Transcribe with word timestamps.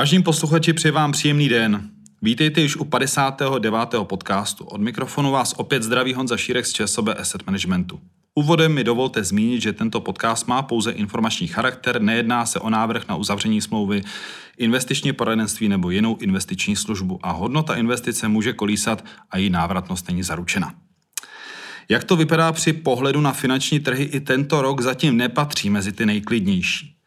Vážení 0.00 0.22
posluchači, 0.22 0.72
přeji 0.72 0.92
vám 0.92 1.12
příjemný 1.12 1.48
den. 1.48 1.90
Vítejte 2.22 2.60
již 2.60 2.76
u 2.76 2.84
59. 2.84 3.74
podcastu. 4.02 4.64
Od 4.64 4.80
mikrofonu 4.80 5.30
vás 5.30 5.54
opět 5.56 5.82
zdraví 5.82 6.14
Honza 6.14 6.36
Šírek 6.36 6.66
z 6.66 6.72
ČSOB 6.72 7.08
Asset 7.08 7.46
Managementu. 7.46 8.00
Úvodem 8.34 8.74
mi 8.74 8.84
dovolte 8.84 9.24
zmínit, 9.24 9.62
že 9.62 9.72
tento 9.72 10.00
podcast 10.00 10.48
má 10.48 10.62
pouze 10.62 10.90
informační 10.90 11.46
charakter, 11.46 12.02
nejedná 12.02 12.46
se 12.46 12.60
o 12.60 12.70
návrh 12.70 13.08
na 13.08 13.16
uzavření 13.16 13.60
smlouvy, 13.60 14.02
investiční 14.58 15.12
poradenství 15.12 15.68
nebo 15.68 15.90
jinou 15.90 16.16
investiční 16.16 16.76
službu 16.76 17.18
a 17.22 17.30
hodnota 17.30 17.74
investice 17.74 18.28
může 18.28 18.52
kolísat 18.52 19.04
a 19.30 19.38
její 19.38 19.50
návratnost 19.50 20.08
není 20.08 20.22
zaručena. 20.22 20.74
Jak 21.88 22.04
to 22.04 22.16
vypadá 22.16 22.52
při 22.52 22.72
pohledu 22.72 23.20
na 23.20 23.32
finanční 23.32 23.80
trhy, 23.80 24.04
i 24.04 24.20
tento 24.20 24.62
rok 24.62 24.80
zatím 24.80 25.16
nepatří 25.16 25.70
mezi 25.70 25.92
ty 25.92 26.06
nejklidnější. 26.06 26.99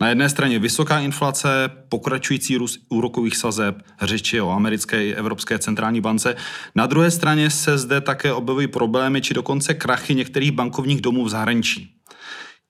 Na 0.00 0.08
jedné 0.08 0.28
straně 0.28 0.58
vysoká 0.58 1.00
inflace, 1.00 1.70
pokračující 1.88 2.56
růst 2.56 2.80
úrokových 2.88 3.36
sazeb, 3.36 3.82
řeči 4.02 4.40
o 4.40 4.50
americké 4.50 5.06
i 5.06 5.14
evropské 5.14 5.58
centrální 5.58 6.00
bance. 6.00 6.36
Na 6.74 6.86
druhé 6.86 7.10
straně 7.10 7.50
se 7.50 7.78
zde 7.78 8.00
také 8.00 8.32
objevují 8.32 8.66
problémy 8.66 9.22
či 9.22 9.34
dokonce 9.34 9.74
krachy 9.74 10.14
některých 10.14 10.52
bankovních 10.52 11.00
domů 11.00 11.24
v 11.24 11.28
zahraničí. 11.28 11.94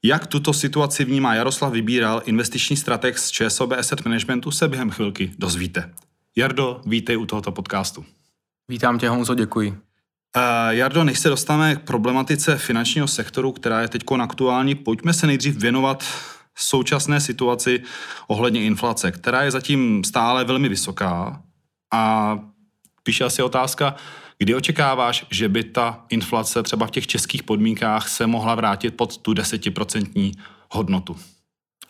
Jak 0.05 0.27
tuto 0.27 0.53
situaci 0.53 1.05
vnímá 1.05 1.35
Jaroslav 1.35 1.73
Vybíral, 1.73 2.23
investiční 2.25 2.77
strateg 2.77 3.19
z 3.19 3.31
ČSOB 3.31 3.73
Asset 3.73 4.05
Managementu, 4.05 4.51
se 4.51 4.69
během 4.69 4.91
chvilky 4.91 5.33
dozvíte. 5.39 5.93
Jardo, 6.37 6.81
vítej 6.87 7.17
u 7.17 7.27
tohoto 7.27 7.53
podcastu. 7.53 8.05
Vítám 8.69 8.99
tě, 8.99 9.09
Honzo, 9.09 9.35
děkuji. 9.35 9.71
Uh, 9.71 9.77
Jardo, 10.69 11.05
než 11.05 11.19
se 11.19 11.29
dostaneme 11.29 11.77
k 11.77 11.81
problematice 11.81 12.59
finančního 12.59 13.09
sektoru, 13.09 13.53
která 13.53 13.81
je 13.81 13.89
teď 13.89 14.03
aktuální, 14.21 14.75
pojďme 14.75 15.13
se 15.13 15.27
nejdřív 15.27 15.57
věnovat 15.57 16.05
současné 16.59 17.21
situaci 17.21 17.83
ohledně 18.27 18.63
inflace, 18.63 19.13
která 19.13 19.43
je 19.43 19.51
zatím 19.51 20.05
stále 20.05 20.45
velmi 20.45 20.69
vysoká 20.69 21.43
a 21.93 22.35
píše 23.03 23.25
asi 23.25 23.43
otázka, 23.43 23.95
kdy 24.39 24.55
očekáváš, 24.55 25.27
že 25.31 25.49
by 25.49 25.65
ta 25.65 26.05
inflace 26.09 26.63
třeba 26.63 26.87
v 26.87 26.91
těch 26.91 27.07
českých 27.07 27.43
podmínkách 27.43 28.09
se 28.09 28.27
mohla 28.27 28.55
vrátit 28.55 28.91
pod 28.91 29.19
tu 29.19 29.35
desetiprocentní 29.35 30.33
hodnotu? 30.71 31.17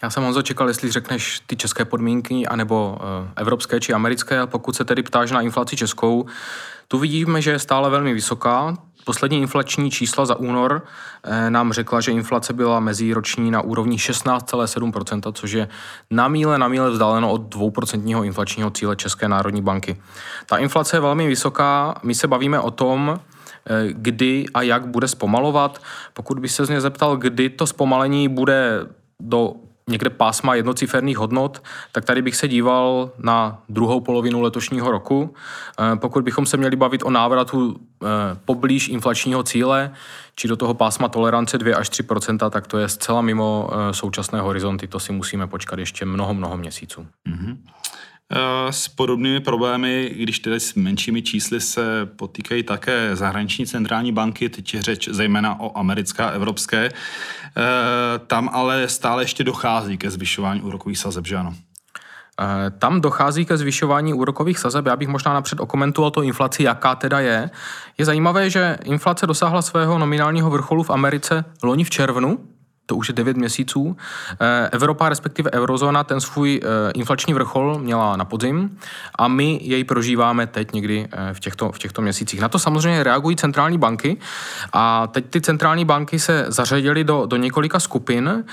Já 0.03 0.11
jsem 0.11 0.23
moc 0.23 0.37
očekal, 0.37 0.69
jestli 0.69 0.91
řekneš 0.91 1.41
ty 1.47 1.57
české 1.57 1.85
podmínky, 1.85 2.47
anebo 2.47 2.99
eh, 3.01 3.33
evropské 3.37 3.81
či 3.81 3.93
americké, 3.93 4.41
a 4.41 4.47
pokud 4.47 4.77
se 4.77 4.85
tedy 4.85 5.03
ptáš 5.03 5.31
na 5.31 5.41
inflaci 5.41 5.77
českou, 5.77 6.27
tu 6.89 6.99
vidíme, 6.99 7.43
že 7.43 7.51
je 7.51 7.59
stále 7.59 7.91
velmi 7.91 8.15
vysoká. 8.15 8.77
Poslední 9.05 9.39
inflační 9.39 9.91
čísla 9.91 10.27
za 10.27 10.35
únor 10.35 10.83
eh, 11.25 11.51
nám 11.51 11.73
řekla, 11.73 12.01
že 12.01 12.13
inflace 12.13 12.53
byla 12.53 12.81
meziroční 12.81 13.51
na 13.51 13.61
úrovni 13.61 13.97
16,7%, 13.97 15.33
což 15.33 15.53
je 15.53 15.69
na 16.11 16.29
míle 16.29 16.59
na 16.59 16.69
míle 16.69 16.91
vzdáleno 16.91 17.33
od 17.33 17.55
2% 17.55 18.25
inflačního 18.25 18.71
cíle 18.71 18.97
České 18.97 19.29
národní 19.29 19.63
banky. 19.63 19.97
Ta 20.47 20.57
inflace 20.57 20.97
je 20.97 21.01
velmi 21.01 21.27
vysoká, 21.27 22.01
my 22.03 22.15
se 22.15 22.29
bavíme 22.29 22.61
o 22.61 22.71
tom, 22.71 23.21
eh, 23.67 23.89
kdy 23.93 24.47
a 24.55 24.63
jak 24.63 24.87
bude 24.87 25.09
zpomalovat. 25.09 25.83
Pokud 26.13 26.39
by 26.39 26.49
se 26.49 26.65
z 26.65 26.69
mě 26.69 26.81
zeptal, 26.81 27.17
kdy 27.17 27.49
to 27.51 27.67
zpomalení 27.67 28.29
bude 28.29 28.87
do 29.21 29.55
někde 29.89 30.11
pásma 30.11 30.55
jednociferných 30.55 31.19
hodnot, 31.19 31.63
tak 31.93 32.05
tady 32.05 32.23
bych 32.23 32.37
se 32.37 32.49
díval 32.49 33.11
na 33.19 33.63
druhou 33.69 34.01
polovinu 34.01 34.41
letošního 34.41 34.91
roku. 34.91 35.35
Eh, 35.81 35.97
pokud 35.97 36.25
bychom 36.25 36.47
se 36.47 36.57
měli 36.57 36.77
bavit 36.77 37.03
o 37.03 37.11
návratu 37.11 37.81
eh, 38.03 38.07
poblíž 38.45 38.89
inflačního 38.89 39.43
cíle, 39.43 39.91
či 40.35 40.49
do 40.49 40.57
toho 40.57 40.75
pásma 40.75 41.09
tolerance 41.09 41.59
2 41.59 41.77
až 41.77 41.91
3% 41.91 42.51
tak 42.51 42.67
to 42.67 42.79
je 42.79 42.89
zcela 42.89 43.21
mimo 43.21 43.71
eh, 43.73 43.95
současné 43.95 44.41
horizonty. 44.41 44.87
To 44.87 45.01
si 45.01 45.13
musíme 45.13 45.47
počkat 45.47 45.79
ještě 45.79 46.05
mnoho, 46.05 46.35
mnoho 46.35 46.57
měsíců. 46.57 47.07
Mm-hmm. 47.29 47.57
Eh, 48.33 48.73
s 48.73 48.89
podobnými 48.89 49.41
problémy, 49.41 50.13
když 50.17 50.39
tedy 50.39 50.61
s 50.61 50.75
menšími 50.75 51.23
čísly 51.23 51.61
se 51.61 52.07
potýkají 52.17 52.63
také 52.63 53.17
zahraniční 53.17 53.67
centrální 53.67 54.13
banky, 54.13 54.49
teď 54.49 54.75
je 54.75 54.83
řeč 54.83 55.09
zejména 55.09 55.61
o 55.61 55.79
americké 55.79 56.23
a 56.23 56.31
evropské, 56.31 56.89
eh, 56.89 56.93
tam 58.27 58.51
ale 58.53 58.89
stále 58.89 59.23
ještě 59.23 59.45
dochází 59.45 59.99
ke 59.99 60.11
zvyšování 60.11 60.63
úrokových 60.63 60.99
sazeb, 60.99 61.27
že 61.27 61.37
ano? 61.37 61.55
Eh, 62.41 62.71
tam 62.71 63.01
dochází 63.01 63.45
ke 63.45 63.57
zvyšování 63.57 64.15
úrokových 64.15 64.59
sazeb. 64.59 64.87
Já 64.87 64.97
bych 64.97 65.09
možná 65.09 65.35
napřed 65.35 65.61
okomentoval 65.61 66.11
to 66.11 66.23
inflaci, 66.23 66.63
jaká 66.63 66.95
teda 66.95 67.21
je. 67.21 67.51
Je 67.99 68.05
zajímavé, 68.05 68.51
že 68.51 68.79
inflace 68.85 69.27
dosáhla 69.27 69.63
svého 69.63 69.99
nominálního 69.99 70.51
vrcholu 70.51 70.83
v 70.83 70.91
Americe 70.91 71.45
loni 71.63 71.85
v 71.85 71.91
červnu, 71.91 72.39
to 72.89 72.97
už 72.97 73.09
je 73.09 73.15
9 73.15 73.37
měsíců. 73.37 73.97
Eh, 74.41 74.69
Evropa, 74.73 75.09
respektive 75.09 75.51
eurozóna, 75.53 76.05
ten 76.05 76.21
svůj 76.21 76.61
eh, 76.63 76.93
inflační 76.93 77.35
vrchol 77.35 77.79
měla 77.79 78.17
na 78.17 78.25
podzim 78.25 78.79
a 79.15 79.29
my 79.29 79.61
jej 79.63 79.85
prožíváme 79.85 80.47
teď 80.47 80.73
někdy 80.73 81.09
eh, 81.13 81.35
v 81.35 81.41
těchto, 81.41 81.73
v 81.73 81.79
těchto 81.79 82.03
měsících. 82.03 82.41
Na 82.41 82.49
to 82.49 82.59
samozřejmě 82.59 83.03
reagují 83.03 83.37
centrální 83.37 83.79
banky 83.79 84.17
a 84.73 85.07
teď 85.07 85.25
ty 85.31 85.41
centrální 85.41 85.85
banky 85.85 86.19
se 86.19 86.45
zařadily 86.49 87.05
do, 87.05 87.27
do 87.27 87.37
několika 87.37 87.81
skupin. 87.81 88.45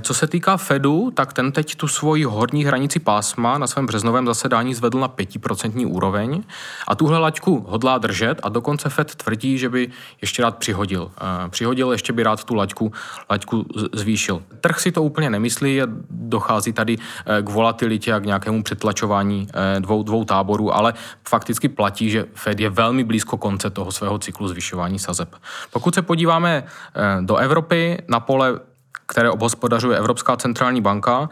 Co 0.00 0.14
se 0.14 0.26
týká 0.26 0.56
Fedu, 0.56 1.10
tak 1.10 1.32
ten 1.32 1.52
teď 1.52 1.74
tu 1.74 1.88
svoji 1.88 2.24
horní 2.24 2.64
hranici 2.64 2.98
pásma 2.98 3.58
na 3.58 3.66
svém 3.66 3.86
březnovém 3.86 4.26
zasedání 4.26 4.74
zvedl 4.74 5.00
na 5.00 5.08
5% 5.08 5.86
úroveň 5.90 6.42
a 6.88 6.94
tuhle 6.94 7.18
laťku 7.18 7.64
hodlá 7.68 7.98
držet 7.98 8.40
a 8.42 8.48
dokonce 8.48 8.88
Fed 8.88 9.14
tvrdí, 9.14 9.58
že 9.58 9.68
by 9.68 9.88
ještě 10.20 10.42
rád 10.42 10.56
přihodil. 10.56 11.10
Přihodil, 11.48 11.92
ještě 11.92 12.12
by 12.12 12.22
rád 12.22 12.44
tu 12.44 12.54
laťku, 12.54 12.92
laťku 13.30 13.66
zvýšil. 13.92 14.42
Trh 14.60 14.80
si 14.80 14.92
to 14.92 15.02
úplně 15.02 15.30
nemyslí 15.30 15.82
a 15.82 15.86
dochází 16.10 16.72
tady 16.72 16.98
eh, 16.98 17.42
k 17.42 17.48
volatilitě 17.48 18.12
a 18.12 18.20
k 18.20 18.26
nějakému 18.26 18.62
přetlačování 18.62 19.48
eh, 19.54 19.80
dvou, 19.80 20.02
dvou 20.02 20.24
táborů, 20.24 20.74
ale 20.74 20.94
fakticky 21.28 21.68
platí, 21.68 22.10
že 22.10 22.24
Fed 22.34 22.60
je 22.60 22.70
velmi 22.70 23.04
blízko 23.04 23.36
konce 23.36 23.70
toho 23.70 23.92
svého 23.92 24.18
cyklu 24.18 24.48
zvyšování 24.48 24.98
sazeb. 24.98 25.34
Pokud 25.72 25.94
se 25.94 26.02
podíváme 26.02 26.64
eh, 26.64 27.22
do 27.22 27.36
Evropy 27.36 27.98
na 28.08 28.20
pole 28.20 28.60
které 29.06 29.30
obhospodařuje 29.30 29.98
Evropská 29.98 30.36
centrální 30.36 30.80
banka, 30.80 31.28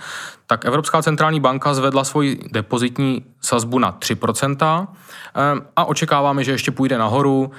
tak 0.47 0.65
Evropská 0.65 1.03
centrální 1.03 1.41
banka 1.41 1.75
zvedla 1.75 2.05
svoji 2.05 2.49
depozitní 2.53 3.25
sazbu 3.41 3.79
na 3.79 3.93
3% 3.93 4.87
a 5.77 5.85
očekáváme, 5.85 6.45
že 6.45 6.53
ještě 6.53 6.71
půjde 6.71 6.99
nahoru 6.99 7.51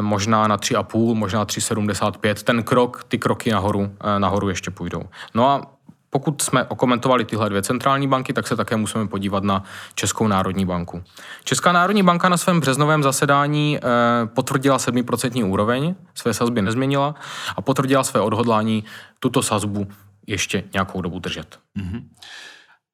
možná 0.00 0.46
na 0.46 0.56
3,5, 0.56 1.14
možná 1.14 1.44
3,75. 1.44 2.34
Ten 2.34 2.62
krok, 2.62 3.04
ty 3.08 3.18
kroky 3.18 3.52
nahoru, 3.52 3.90
eh, 4.00 4.18
nahoru 4.18 4.48
ještě 4.48 4.70
půjdou. 4.70 5.02
No 5.34 5.50
a 5.50 5.62
pokud 6.10 6.42
jsme 6.42 6.64
okomentovali 6.64 7.24
tyhle 7.24 7.48
dvě 7.48 7.62
centrální 7.62 8.08
banky, 8.08 8.32
tak 8.32 8.46
se 8.46 8.56
také 8.56 8.76
musíme 8.76 9.06
podívat 9.08 9.44
na 9.44 9.62
Českou 9.94 10.26
národní 10.26 10.64
banku. 10.64 11.02
Česká 11.44 11.72
národní 11.72 12.02
banka 12.02 12.28
na 12.28 12.36
svém 12.36 12.60
březnovém 12.60 13.02
zasedání 13.02 13.78
eh, 13.78 13.80
potvrdila 14.26 14.76
7% 14.76 15.50
úroveň, 15.50 15.94
své 16.14 16.34
sazby 16.34 16.62
nezměnila 16.62 17.14
a 17.56 17.62
potvrdila 17.62 18.04
své 18.04 18.20
odhodlání 18.20 18.84
tuto 19.20 19.42
sazbu 19.42 19.86
ještě 20.26 20.64
nějakou 20.72 21.00
dobu 21.00 21.18
držet. 21.18 21.58
Mm-hmm. 21.78 22.02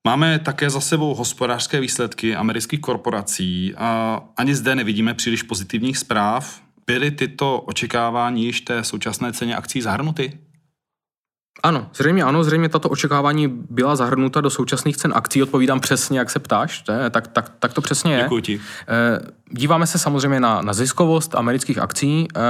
Máme 0.06 0.38
také 0.38 0.70
za 0.70 0.80
sebou 0.80 1.14
hospodářské 1.14 1.80
výsledky 1.80 2.36
amerických 2.36 2.80
korporací 2.80 3.74
a 3.76 4.20
ani 4.36 4.54
zde 4.54 4.74
nevidíme 4.74 5.14
příliš 5.14 5.42
pozitivních 5.42 5.98
zpráv. 5.98 6.60
Byly 6.86 7.10
tyto 7.10 7.60
očekávání 7.60 8.44
již 8.44 8.60
té 8.60 8.84
současné 8.84 9.32
ceně 9.32 9.56
akcí 9.56 9.82
zahrnuty? 9.82 10.38
Ano, 11.62 11.90
zřejmě 11.94 12.22
ano, 12.22 12.44
zřejmě 12.44 12.68
tato 12.68 12.88
očekávání 12.88 13.48
byla 13.48 13.96
zahrnuta 13.96 14.40
do 14.40 14.50
současných 14.50 14.96
cen 14.96 15.12
akcí, 15.16 15.42
odpovídám 15.42 15.80
přesně, 15.80 16.18
jak 16.18 16.30
se 16.30 16.38
ptáš, 16.38 16.84
je, 17.02 17.10
tak, 17.10 17.28
tak, 17.28 17.52
tak 17.58 17.72
to 17.72 17.80
přesně 17.80 18.14
je. 18.14 18.22
Děkuji 18.22 18.42
ti. 18.42 18.60
Eh, 18.88 19.18
díváme 19.50 19.86
se 19.86 19.98
samozřejmě 19.98 20.40
na, 20.40 20.62
na 20.62 20.72
ziskovost 20.72 21.34
amerických 21.34 21.78
akcí. 21.78 22.28
Eh, 22.36 22.40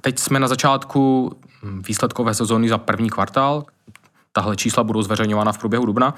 teď 0.00 0.18
jsme 0.18 0.40
na 0.40 0.48
začátku 0.48 1.32
výsledkové 1.62 2.34
sezóny 2.34 2.68
za 2.68 2.78
první 2.78 3.10
kvartál, 3.10 3.64
tahle 4.32 4.56
čísla 4.56 4.84
budou 4.84 5.02
zveřejňována 5.02 5.52
v 5.52 5.58
průběhu 5.58 5.86
dubna. 5.86 6.14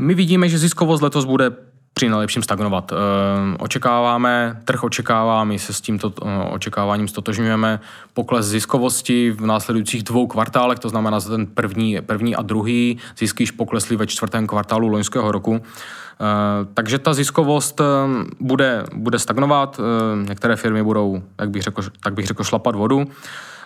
My 0.00 0.14
vidíme, 0.14 0.48
že 0.48 0.58
ziskovost 0.58 1.02
letos 1.02 1.24
bude 1.24 1.50
při 1.94 2.08
nejlepším 2.08 2.42
stagnovat. 2.42 2.92
Ehm, 2.92 3.56
očekáváme, 3.58 4.60
trh 4.64 4.84
očekává, 4.84 5.44
my 5.44 5.58
se 5.58 5.72
s 5.72 5.80
tímto 5.80 6.12
eh, 6.22 6.48
očekáváním 6.50 7.08
stotožňujeme 7.08 7.80
pokles 8.14 8.46
ziskovosti 8.46 9.30
v 9.30 9.46
následujících 9.46 10.02
dvou 10.02 10.26
kvartálech, 10.26 10.78
to 10.78 10.88
znamená 10.88 11.20
za 11.20 11.30
ten 11.30 11.46
první, 11.46 12.00
první 12.00 12.36
a 12.36 12.42
druhý, 12.42 12.98
zisky 13.18 13.42
již 13.42 13.50
poklesly 13.50 13.96
ve 13.96 14.06
čtvrtém 14.06 14.46
kvartálu 14.46 14.88
loňského 14.88 15.32
roku. 15.32 15.54
Ehm, 15.54 16.68
takže 16.74 16.98
ta 16.98 17.14
ziskovost 17.14 17.80
ehm, 17.80 18.26
bude, 18.40 18.84
bude 18.94 19.18
stagnovat, 19.18 19.80
některé 20.28 20.56
firmy 20.56 20.82
budou, 20.82 21.22
jak 21.40 21.50
bych 21.50 21.62
řekl, 21.62 21.82
tak 22.02 22.14
bych 22.14 22.26
řekl, 22.26 22.44
šlapat 22.44 22.74
vodu. 22.74 23.04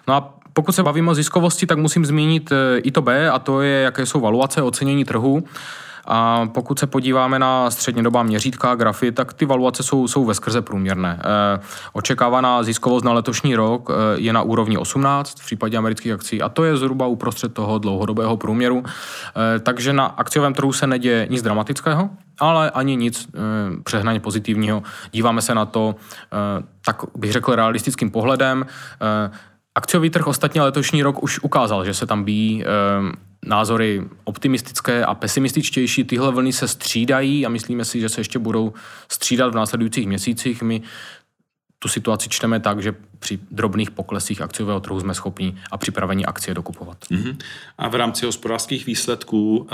No 0.08 0.14
a 0.14 0.34
pokud 0.54 0.72
se 0.72 0.82
bavíme 0.82 1.10
o 1.10 1.14
ziskovosti, 1.14 1.66
tak 1.66 1.78
musím 1.78 2.04
zmínit 2.04 2.52
eh, 2.52 2.78
i 2.78 2.90
to 2.90 3.02
B, 3.02 3.30
a 3.30 3.38
to 3.38 3.60
je, 3.60 3.80
jaké 3.80 4.06
jsou 4.06 4.20
valuace, 4.20 4.62
ocenění 4.62 5.04
trhu. 5.04 5.44
A 6.06 6.46
pokud 6.52 6.78
se 6.78 6.86
podíváme 6.86 7.38
na 7.38 7.70
střednědobá 7.70 8.22
měřítka, 8.22 8.74
grafy, 8.74 9.12
tak 9.12 9.32
ty 9.32 9.44
valuace 9.44 9.82
jsou, 9.82 10.08
jsou 10.08 10.24
ve 10.24 10.34
skrze 10.34 10.62
průměrné. 10.62 11.20
E, 11.20 11.60
očekávaná 11.92 12.62
ziskovost 12.62 13.04
na 13.04 13.12
letošní 13.12 13.56
rok 13.56 13.90
e, 13.90 14.20
je 14.20 14.32
na 14.32 14.42
úrovni 14.42 14.78
18 14.78 15.40
v 15.40 15.44
případě 15.44 15.78
amerických 15.78 16.12
akcí 16.12 16.42
a 16.42 16.48
to 16.48 16.64
je 16.64 16.76
zhruba 16.76 17.06
uprostřed 17.06 17.54
toho 17.54 17.78
dlouhodobého 17.78 18.36
průměru. 18.36 18.84
E, 19.56 19.58
takže 19.58 19.92
na 19.92 20.06
akciovém 20.06 20.54
trhu 20.54 20.72
se 20.72 20.86
neděje 20.86 21.26
nic 21.30 21.42
dramatického, 21.42 22.10
ale 22.40 22.70
ani 22.70 22.96
nic 22.96 23.28
přehnaně 23.84 24.20
pozitivního. 24.20 24.82
Díváme 25.12 25.42
se 25.42 25.54
na 25.54 25.66
to, 25.66 25.94
tak 26.84 27.02
bych 27.16 27.32
řekl, 27.32 27.54
realistickým 27.54 28.10
pohledem. 28.10 28.66
Akciový 29.74 30.10
trh 30.10 30.26
ostatně 30.26 30.62
letošní 30.62 31.02
rok 31.02 31.22
už 31.22 31.40
ukázal, 31.42 31.84
že 31.84 31.94
se 31.94 32.06
tam 32.06 32.24
bíjí 32.24 32.64
názory 33.46 34.02
optimistické 34.24 35.04
a 35.04 35.14
pesimističtější. 35.14 36.04
Tyhle 36.04 36.32
vlny 36.32 36.52
se 36.52 36.68
střídají 36.68 37.46
a 37.46 37.48
myslíme 37.48 37.84
si, 37.84 38.00
že 38.00 38.08
se 38.08 38.20
ještě 38.20 38.38
budou 38.38 38.72
střídat 39.08 39.52
v 39.52 39.56
následujících 39.56 40.06
měsících. 40.06 40.62
My 40.62 40.82
tu 41.78 41.88
situaci 41.88 42.28
čteme 42.28 42.60
tak, 42.60 42.82
že 42.82 42.94
při 43.18 43.38
drobných 43.50 43.90
poklesích 43.90 44.40
akciového 44.40 44.80
trhu 44.80 45.00
jsme 45.00 45.14
schopni 45.14 45.56
a 45.70 45.76
připraveni 45.76 46.24
akcie 46.24 46.54
dokupovat. 46.54 47.04
Mm-hmm. 47.10 47.36
A 47.78 47.88
v 47.88 47.94
rámci 47.94 48.26
hospodářských 48.26 48.86
výsledků 48.86 49.66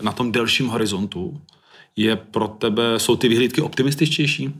na 0.00 0.12
tom 0.12 0.32
delším 0.32 0.68
horizontu 0.68 1.40
je 1.96 2.16
pro 2.16 2.48
tebe, 2.48 2.98
jsou 2.98 3.16
ty 3.16 3.28
vyhlídky 3.28 3.60
optimističtější? 3.60 4.54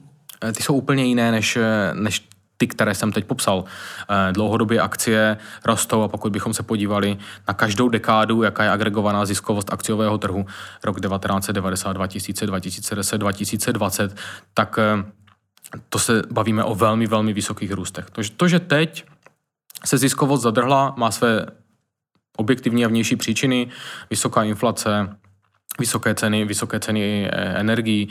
Eh, 0.45 0.53
ty 0.53 0.63
jsou 0.63 0.75
úplně 0.75 1.05
jiné 1.05 1.33
než, 1.33 1.57
eh, 1.57 1.95
než 1.95 2.23
ty, 2.56 2.67
které 2.67 2.95
jsem 2.95 3.12
teď 3.12 3.25
popsal. 3.25 3.65
Eh, 4.11 4.33
dlouhodobě 4.33 4.81
akcie 4.81 5.37
rostou 5.65 6.03
a 6.03 6.09
pokud 6.09 6.33
bychom 6.33 6.55
se 6.55 6.62
podívali 6.62 7.19
na 7.49 7.55
každou 7.55 7.89
dekádu, 7.89 8.43
jaká 8.43 8.65
je 8.65 8.71
agregovaná 8.71 9.27
ziskovost 9.27 9.73
akciového 9.73 10.19
trhu, 10.19 10.47
rok 10.85 11.01
1990, 11.01 11.93
2000, 11.93 12.47
2010, 12.47 13.19
2020, 13.19 14.17
tak 14.55 14.79
to 15.89 15.99
se 15.99 16.23
bavíme 16.31 16.65
o 16.65 16.75
velmi, 16.75 17.06
velmi 17.06 17.33
vysokých 17.33 17.73
růstech. 17.73 18.11
To, 18.11 18.23
to 18.37 18.49
že 18.49 18.61
teď 18.61 19.05
se 19.85 19.99
ziskovost 19.99 20.43
zadrhla, 20.43 20.95
má 20.97 21.11
své 21.11 21.47
objektivní 22.37 22.85
a 22.85 22.89
vnější 22.89 23.17
příčiny, 23.17 23.69
vysoká 24.11 24.43
inflace, 24.43 25.17
vysoké 25.79 26.15
ceny, 26.15 26.45
vysoké 26.45 26.81
ceny 26.81 27.31
energií, 27.33 28.09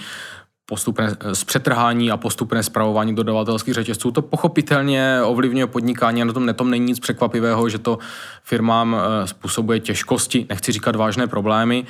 postupné 0.74 1.16
zpřetrhání 1.34 2.12
a 2.12 2.18
postupné 2.18 2.64
zpravování 2.64 3.16
dodavatelských 3.16 3.74
řetězců. 3.74 4.12
To 4.12 4.22
pochopitelně 4.22 5.22
ovlivňuje 5.24 5.68
podnikání 5.68 6.22
a 6.22 6.25
na 6.25 6.34
tom 6.34 6.46
netom 6.46 6.70
není 6.70 6.86
nic 6.86 7.00
překvapivého, 7.00 7.70
že 7.70 7.78
to 7.78 8.00
firmám 8.44 8.98
eh, 8.98 9.28
způsobuje 9.28 9.80
těžkosti, 9.80 10.46
nechci 10.50 10.72
říkat 10.72 10.96
vážné 10.96 11.28
problémy, 11.28 11.86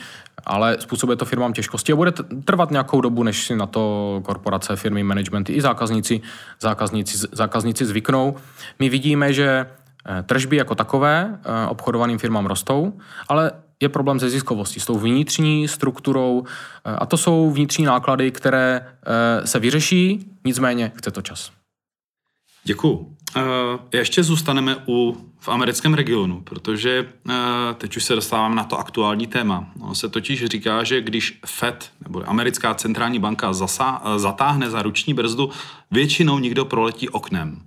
ale 0.45 0.77
způsobuje 0.79 1.15
to 1.15 1.25
firmám 1.25 1.53
těžkosti 1.53 1.93
a 1.93 1.95
bude 1.95 2.11
trvat 2.45 2.71
nějakou 2.71 3.01
dobu, 3.01 3.23
než 3.23 3.45
si 3.47 3.55
na 3.55 3.65
to 3.65 4.21
korporace, 4.25 4.75
firmy, 4.75 5.03
managementy 5.03 5.53
i 5.53 5.61
zákazníci, 5.61 6.21
zákazníci, 6.59 7.27
zákazníci 7.31 7.85
zvyknou. 7.85 8.35
My 8.79 8.89
vidíme, 8.89 9.33
že 9.33 9.47
eh, 10.05 10.23
tržby 10.23 10.55
jako 10.55 10.75
takové 10.75 11.39
eh, 11.39 11.67
obchodovaným 11.67 12.17
firmám 12.19 12.45
rostou, 12.45 12.93
ale 13.29 13.51
je 13.83 13.89
problém 13.89 14.19
se 14.19 14.29
ziskovostí, 14.29 14.79
s 14.79 14.85
tou 14.85 14.97
vnitřní 14.97 15.67
strukturou 15.67 16.43
eh, 16.85 16.91
a 16.91 17.05
to 17.05 17.17
jsou 17.17 17.51
vnitřní 17.51 17.85
náklady, 17.85 18.31
které 18.31 18.81
eh, 18.81 19.47
se 19.47 19.59
vyřeší, 19.59 20.25
nicméně 20.45 20.91
chce 20.95 21.11
to 21.11 21.21
čas. 21.21 21.51
Děkuju. 22.63 23.15
Eh, 23.37 23.41
ještě 23.97 24.23
zůstaneme 24.23 24.75
u, 24.87 25.17
v 25.39 25.49
americkém 25.49 25.93
regionu, 25.93 26.41
protože 26.41 27.09
teď 27.77 27.97
už 27.97 28.03
se 28.03 28.15
dostáváme 28.15 28.55
na 28.55 28.63
to 28.63 28.79
aktuální 28.79 29.27
téma. 29.27 29.71
Ono 29.81 29.95
se 29.95 30.09
totiž 30.09 30.45
říká, 30.45 30.83
že 30.83 31.01
když 31.01 31.39
Fed, 31.45 31.91
nebo 32.03 32.29
americká 32.29 32.73
centrální 32.73 33.19
banka, 33.19 33.53
zasa, 33.53 34.01
zatáhne 34.17 34.69
za 34.69 34.81
ruční 34.81 35.13
brzdu, 35.13 35.49
většinou 35.91 36.39
nikdo 36.39 36.65
proletí 36.65 37.09
oknem. 37.09 37.61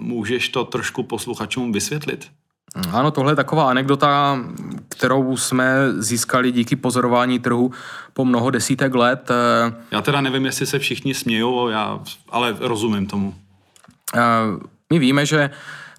Můžeš 0.00 0.48
to 0.48 0.64
trošku 0.64 1.02
posluchačům 1.02 1.72
vysvětlit? 1.72 2.30
Ano, 2.92 3.10
tohle 3.10 3.32
je 3.32 3.36
taková 3.36 3.70
anekdota, 3.70 4.38
kterou 4.88 5.36
jsme 5.36 5.76
získali 5.98 6.52
díky 6.52 6.76
pozorování 6.76 7.38
trhu 7.38 7.72
po 8.12 8.24
mnoho 8.24 8.50
desítek 8.50 8.94
let. 8.94 9.30
Já 9.90 10.02
teda 10.02 10.20
nevím, 10.20 10.46
jestli 10.46 10.66
se 10.66 10.78
všichni 10.78 11.14
smějou, 11.14 11.68
já, 11.68 12.00
ale 12.30 12.56
rozumím 12.60 13.06
tomu. 13.06 13.34
My 14.92 14.98
víme, 14.98 15.26
že 15.26 15.50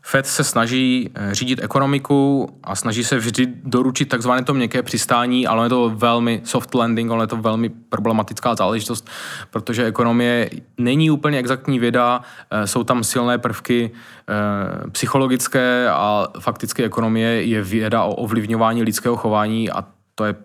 Fed 0.08 0.28
se 0.28 0.44
snaží 0.44 1.10
eh, 1.16 1.36
řídit 1.36 1.60
ekonomiku 1.64 2.50
a 2.64 2.76
snaží 2.76 3.04
se 3.04 3.18
vždy 3.18 3.48
doručit 3.64 4.06
takzvané 4.06 4.44
to 4.44 4.54
měkké 4.54 4.84
přistání, 4.84 5.48
ale 5.48 5.66
je 5.66 5.70
to 5.70 5.90
velmi 5.96 6.42
soft 6.44 6.74
landing, 6.74 7.12
ale 7.12 7.24
je 7.24 7.28
to 7.28 7.38
velmi 7.38 7.70
problematická 7.70 8.56
záležitost, 8.56 9.10
protože 9.50 9.86
ekonomie 9.86 10.50
není 10.78 11.12
úplně 11.12 11.40
exaktní 11.40 11.80
věda, 11.80 12.22
eh, 12.52 12.68
jsou 12.68 12.84
tam 12.84 13.04
silné 13.04 13.38
prvky 13.38 13.92
eh, 14.30 14.90
psychologické 14.90 15.90
a 15.90 16.28
faktické 16.40 16.84
ekonomie 16.84 17.44
je 17.44 17.62
věda 17.62 18.04
o 18.04 18.14
ovlivňování 18.14 18.84
lidského 18.84 19.16
chování 19.16 19.72
a 19.72 19.86
to 20.16 20.26
je 20.26 20.36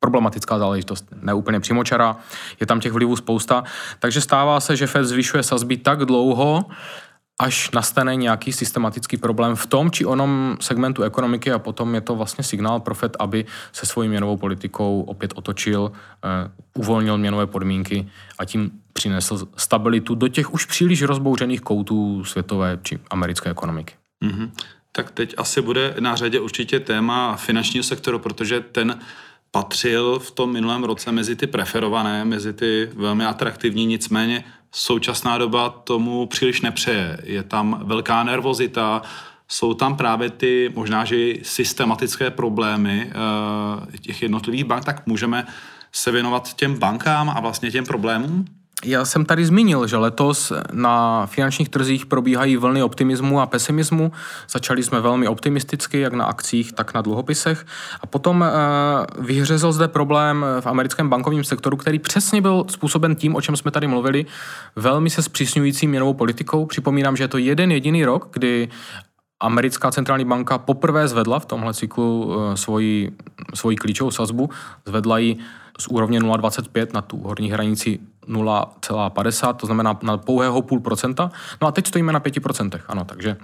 problematická 0.00 0.58
záležitost, 0.58 1.04
neúplně 1.22 1.60
přímočara, 1.60 2.16
je 2.60 2.66
tam 2.66 2.80
těch 2.80 2.92
vlivů 2.92 3.16
spousta, 3.16 3.64
takže 3.98 4.20
stává 4.20 4.60
se, 4.60 4.76
že 4.76 4.86
Fed 4.86 5.04
zvyšuje 5.04 5.42
sazby 5.42 5.76
tak 5.76 5.98
dlouho, 5.98 6.64
až 7.38 7.70
nastane 7.70 8.16
nějaký 8.16 8.52
systematický 8.52 9.16
problém 9.16 9.56
v 9.56 9.66
tom 9.66 9.90
či 9.90 10.04
onom 10.04 10.56
segmentu 10.60 11.02
ekonomiky 11.02 11.52
a 11.52 11.58
potom 11.58 11.94
je 11.94 12.00
to 12.00 12.14
vlastně 12.14 12.44
signál 12.44 12.80
pro 12.80 12.94
FED, 12.94 13.16
aby 13.18 13.44
se 13.72 13.86
svojí 13.86 14.08
měnovou 14.08 14.36
politikou 14.36 15.02
opět 15.02 15.32
otočil, 15.34 15.80
uh, 15.80 16.80
uvolnil 16.82 17.18
měnové 17.18 17.46
podmínky 17.46 18.08
a 18.38 18.44
tím 18.44 18.70
přinesl 18.92 19.48
stabilitu 19.56 20.14
do 20.14 20.28
těch 20.28 20.54
už 20.54 20.64
příliš 20.64 21.02
rozbouřených 21.02 21.60
koutů 21.60 22.24
světové 22.24 22.78
či 22.82 22.98
americké 23.10 23.50
ekonomiky. 23.50 23.94
Mm-hmm. 24.24 24.50
Tak 24.92 25.10
teď 25.10 25.34
asi 25.36 25.62
bude 25.62 25.94
na 26.00 26.16
řadě 26.16 26.40
určitě 26.40 26.80
téma 26.80 27.36
finančního 27.36 27.84
sektoru, 27.84 28.18
protože 28.18 28.60
ten 28.60 28.98
patřil 29.50 30.18
v 30.18 30.30
tom 30.30 30.52
minulém 30.52 30.84
roce 30.84 31.12
mezi 31.12 31.36
ty 31.36 31.46
preferované, 31.46 32.24
mezi 32.24 32.52
ty 32.52 32.90
velmi 32.94 33.24
atraktivní, 33.24 33.86
nicméně 33.86 34.44
současná 34.72 35.38
doba 35.38 35.68
tomu 35.68 36.26
příliš 36.26 36.60
nepřeje. 36.60 37.20
Je 37.22 37.42
tam 37.42 37.80
velká 37.84 38.24
nervozita, 38.24 39.02
jsou 39.48 39.74
tam 39.74 39.96
právě 39.96 40.30
ty 40.30 40.72
možná, 40.74 41.04
že 41.04 41.32
systematické 41.42 42.30
problémy 42.30 43.06
uh, 43.06 43.96
těch 44.00 44.22
jednotlivých 44.22 44.64
bank, 44.64 44.84
tak 44.84 45.06
můžeme 45.06 45.46
se 45.92 46.10
věnovat 46.10 46.54
těm 46.54 46.78
bankám 46.78 47.30
a 47.30 47.40
vlastně 47.40 47.70
těm 47.70 47.84
problémům? 47.84 48.44
Já 48.84 49.04
jsem 49.04 49.24
tady 49.24 49.46
zmínil, 49.46 49.86
že 49.86 49.96
letos 49.96 50.52
na 50.72 51.26
finančních 51.26 51.68
trzích 51.68 52.06
probíhají 52.06 52.56
vlny 52.56 52.82
optimismu 52.82 53.40
a 53.40 53.46
pesimismu. 53.46 54.12
Začali 54.50 54.82
jsme 54.82 55.00
velmi 55.00 55.28
optimisticky, 55.28 56.00
jak 56.00 56.12
na 56.12 56.24
akcích, 56.24 56.72
tak 56.72 56.94
na 56.94 57.02
dluhopisech. 57.02 57.66
A 58.00 58.06
potom 58.06 58.42
e, 58.42 58.48
vyhřezl 59.18 59.72
zde 59.72 59.88
problém 59.88 60.46
v 60.60 60.66
americkém 60.66 61.08
bankovním 61.08 61.44
sektoru, 61.44 61.76
který 61.76 61.98
přesně 61.98 62.42
byl 62.42 62.64
způsoben 62.68 63.16
tím, 63.16 63.34
o 63.34 63.40
čem 63.40 63.56
jsme 63.56 63.70
tady 63.70 63.86
mluvili, 63.86 64.26
velmi 64.76 65.10
se 65.10 65.22
zpřísňující 65.22 65.86
měnovou 65.86 66.14
politikou. 66.14 66.66
Připomínám, 66.66 67.16
že 67.16 67.24
je 67.24 67.28
to 67.28 67.38
jeden 67.38 67.72
jediný 67.72 68.04
rok, 68.04 68.28
kdy 68.32 68.68
americká 69.40 69.90
centrální 69.90 70.24
banka 70.24 70.58
poprvé 70.58 71.08
zvedla 71.08 71.38
v 71.38 71.46
tomhle 71.46 71.74
cyklu 71.74 72.36
e, 72.52 72.56
svoji, 72.56 73.12
svoji 73.54 73.76
klíčovou 73.76 74.10
sazbu. 74.10 74.50
Zvedla 74.86 75.18
ji 75.18 75.36
z 75.78 75.86
úrovně 75.86 76.20
0,25 76.20 76.86
na 76.94 77.02
tu 77.02 77.18
horní 77.18 77.50
hranici 77.50 77.98
0,50, 78.28 79.54
to 79.54 79.66
znamená 79.66 79.98
na 80.02 80.16
pouhého 80.16 80.62
půl 80.62 80.80
procenta. 80.80 81.30
No 81.62 81.68
a 81.68 81.72
teď 81.72 81.86
stojíme 81.86 82.12
na 82.12 82.20
5%, 82.20 82.80
ano, 82.88 83.04
takže 83.04 83.36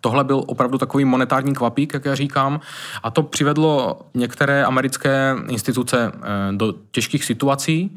Tohle 0.00 0.24
byl 0.24 0.42
opravdu 0.46 0.78
takový 0.78 1.04
monetární 1.04 1.54
kvapík, 1.54 1.94
jak 1.94 2.04
já 2.04 2.14
říkám, 2.14 2.60
a 3.02 3.10
to 3.10 3.22
přivedlo 3.22 4.00
některé 4.14 4.64
americké 4.64 5.36
instituce 5.48 6.12
eh, 6.14 6.52
do 6.52 6.74
těžkých 6.90 7.24
situací. 7.24 7.96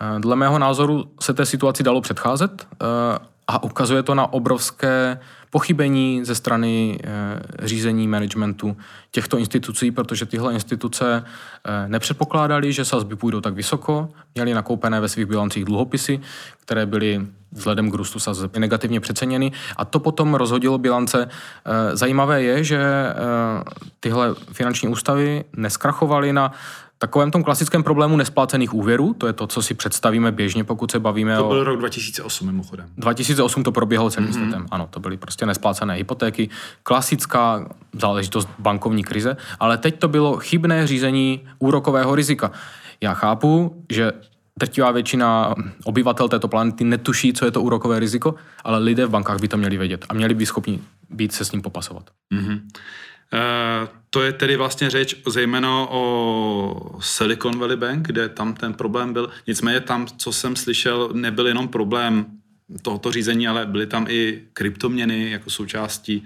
Eh, 0.00 0.20
dle 0.20 0.36
mého 0.36 0.58
názoru 0.58 1.04
se 1.20 1.34
té 1.34 1.46
situaci 1.46 1.82
dalo 1.82 2.00
předcházet 2.00 2.66
eh, 2.72 2.86
a 3.48 3.62
ukazuje 3.62 4.02
to 4.02 4.14
na 4.14 4.32
obrovské 4.32 5.18
pochybení 5.50 6.24
ze 6.24 6.34
strany 6.34 6.98
e, 7.04 7.66
řízení 7.66 8.08
managementu 8.08 8.76
těchto 9.10 9.38
institucí, 9.38 9.90
protože 9.90 10.26
tyhle 10.26 10.52
instituce 10.52 11.24
e, 11.64 11.88
nepředpokládaly, 11.88 12.72
že 12.72 12.84
sazby 12.84 13.16
půjdou 13.16 13.40
tak 13.40 13.54
vysoko, 13.54 14.08
měly 14.34 14.54
nakoupené 14.54 15.00
ve 15.00 15.08
svých 15.08 15.26
bilancích 15.26 15.64
dluhopisy, 15.64 16.20
které 16.60 16.86
byly 16.86 17.26
vzhledem 17.52 17.90
k 17.90 17.94
růstu 17.94 18.18
sazeb 18.18 18.56
negativně 18.56 19.00
přeceněny 19.00 19.52
a 19.76 19.84
to 19.84 20.00
potom 20.00 20.34
rozhodilo 20.34 20.78
bilance. 20.78 21.22
E, 21.22 21.96
zajímavé 21.96 22.42
je, 22.42 22.64
že 22.64 22.80
tyhle 24.00 24.34
finanční 24.52 24.88
ústavy 24.88 25.44
neskrachovaly 25.56 26.32
na 26.32 26.52
takovém 27.02 27.30
tom 27.30 27.42
klasickém 27.42 27.82
problému 27.82 28.16
nesplácených 28.16 28.74
úvěrů, 28.74 29.14
to 29.14 29.26
je 29.26 29.32
to, 29.32 29.46
co 29.46 29.62
si 29.62 29.74
představíme 29.74 30.32
běžně, 30.32 30.64
pokud 30.64 30.90
se 30.90 30.98
bavíme 30.98 31.36
to 31.36 31.46
o... 31.46 31.48
To 31.48 31.54
byl 31.54 31.64
rok 31.64 31.78
2008 31.78 32.46
mimochodem. 32.46 32.86
2008 32.96 33.62
to 33.62 33.72
proběhlo 33.72 34.10
celým 34.10 34.30
mm-hmm. 34.30 34.32
světem, 34.32 34.66
ano, 34.70 34.88
to 34.90 35.00
byly 35.00 35.16
prostě 35.16 35.46
nesplácené 35.46 35.94
hypotéky, 35.94 36.48
klasická 36.82 37.68
záležitost 37.92 38.48
bankovní 38.58 39.04
krize, 39.04 39.36
ale 39.60 39.78
teď 39.78 39.98
to 39.98 40.08
bylo 40.08 40.36
chybné 40.36 40.86
řízení 40.86 41.40
úrokového 41.58 42.14
rizika. 42.14 42.50
Já 43.00 43.14
chápu, 43.14 43.84
že 43.90 44.12
drtivá 44.58 44.90
většina 44.90 45.54
obyvatel 45.84 46.28
této 46.28 46.48
planety 46.48 46.84
netuší, 46.84 47.32
co 47.32 47.44
je 47.44 47.50
to 47.50 47.62
úrokové 47.62 47.98
riziko, 48.00 48.34
ale 48.64 48.78
lidé 48.78 49.06
v 49.06 49.10
bankách 49.10 49.40
by 49.40 49.48
to 49.48 49.56
měli 49.56 49.78
vědět 49.78 50.04
a 50.08 50.14
měli 50.14 50.34
by 50.34 50.46
schopni 50.46 50.80
být 51.10 51.32
se 51.32 51.44
s 51.44 51.52
ním 51.52 51.62
popasovat. 51.62 52.10
Mm-hmm. 52.34 52.60
Uh, 53.32 53.88
to 54.10 54.22
je 54.22 54.32
tedy 54.32 54.56
vlastně 54.56 54.90
řeč 54.90 55.16
zejména 55.26 55.86
o 55.90 56.98
Silicon 57.00 57.58
Valley 57.58 57.76
Bank, 57.76 58.06
kde 58.06 58.28
tam 58.28 58.54
ten 58.54 58.74
problém 58.74 59.12
byl. 59.12 59.30
Nicméně 59.46 59.80
tam, 59.80 60.06
co 60.06 60.32
jsem 60.32 60.56
slyšel, 60.56 61.10
nebyl 61.12 61.46
jenom 61.46 61.68
problém 61.68 62.26
tohoto 62.82 63.12
řízení, 63.12 63.48
ale 63.48 63.66
byly 63.66 63.86
tam 63.86 64.06
i 64.08 64.42
kryptoměny 64.52 65.30
jako 65.30 65.50
součástí 65.50 66.22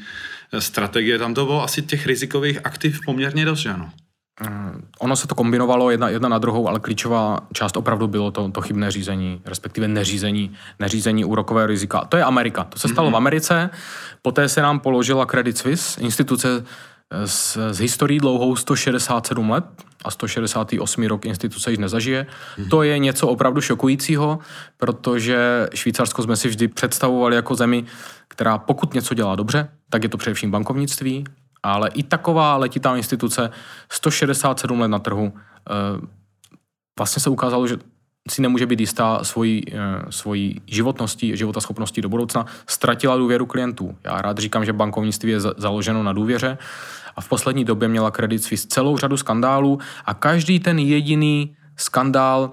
eh, 0.53 0.61
strategie. 0.61 1.19
Tam 1.19 1.35
to 1.35 1.45
bylo 1.45 1.63
asi 1.63 1.83
těch 1.83 2.07
rizikových 2.07 2.67
aktiv 2.67 3.01
poměrně 3.07 3.45
dost, 3.45 3.59
že 3.59 3.71
ano? 3.71 3.91
Mm, 4.49 4.89
ono 4.99 5.17
se 5.17 5.27
to 5.27 5.35
kombinovalo 5.35 5.91
jedna, 5.91 6.09
jedna 6.09 6.29
na 6.29 6.39
druhou, 6.39 6.69
ale 6.69 6.81
klíčová 6.81 7.41
část 7.53 7.77
opravdu 7.77 8.07
bylo 8.07 8.31
to, 8.31 8.49
to 8.49 8.61
chybné 8.61 8.91
řízení, 8.91 9.41
respektive 9.45 9.89
neřízení, 9.89 10.53
neřízení 10.79 11.25
úrokové 11.25 11.67
rizika. 11.67 12.05
To 12.05 12.17
je 12.17 12.25
Amerika. 12.25 12.65
To 12.65 12.79
se 12.79 12.89
stalo 12.89 13.09
mm-hmm. 13.09 13.13
v 13.13 13.17
Americe, 13.17 13.71
poté 14.23 14.49
se 14.49 14.63
nám 14.63 14.81
položila 14.81 15.27
Credit 15.27 15.59
Suisse, 15.59 16.01
instituce 16.01 16.65
s, 17.25 17.71
s 17.73 17.79
historií 17.79 18.19
dlouhou 18.19 18.57
167 18.57 19.51
let 19.51 19.65
a 20.05 20.11
168 20.11 21.07
rok 21.07 21.25
instituce 21.27 21.71
již 21.71 21.79
nezažije. 21.79 22.27
Mm-hmm. 22.27 22.69
To 22.69 22.83
je 22.83 22.99
něco 22.99 23.29
opravdu 23.29 23.61
šokujícího, 23.61 24.39
protože 24.77 25.69
Švýcarsko 25.75 26.23
jsme 26.23 26.37
si 26.37 26.49
vždy 26.49 26.69
představovali 26.69 27.37
jako 27.37 27.55
zemi, 27.55 27.85
která 28.29 28.59
pokud 28.59 28.95
něco 28.95 29.15
dělá 29.15 29.37
dobře, 29.37 29.69
tak 29.91 30.03
je 30.03 30.09
to 30.09 30.19
především 30.19 30.51
bankovnictví 30.51 31.25
ale 31.65 31.89
i 31.89 32.03
taková 32.03 32.57
letitá 32.57 32.97
instituce 32.97 33.51
167 33.93 34.81
let 34.81 34.89
na 34.89 34.99
trhu 34.99 35.33
eh, 35.37 36.07
vlastně 36.99 37.23
se 37.23 37.31
ukázalo, 37.31 37.67
že 37.67 37.77
si 38.31 38.43
nemůže 38.43 38.67
být 38.67 38.81
jistá 38.81 39.25
svojí, 39.25 39.63
eh, 39.73 39.77
svojí 40.11 40.61
životností, 40.67 41.37
životaschopností 41.37 42.01
do 42.01 42.09
budoucna, 42.09 42.47
ztratila 42.67 43.17
důvěru 43.17 43.47
klientů. 43.47 43.97
Já 44.05 44.23
rád 44.23 44.39
říkám, 44.39 44.65
že 44.65 44.73
bankovnictví 44.73 45.31
je 45.31 45.41
založeno 45.41 46.03
na 46.03 46.13
důvěře 46.13 46.59
a 47.17 47.21
v 47.21 47.29
poslední 47.29 47.65
době 47.65 47.89
měla 47.89 48.11
Credit 48.11 48.45
Suisse 48.45 48.69
celou 48.69 48.97
řadu 48.97 49.17
skandálů 49.17 49.79
a 50.05 50.15
každý 50.15 50.61
ten 50.61 50.79
jediný 50.79 51.57
skandál 51.77 52.53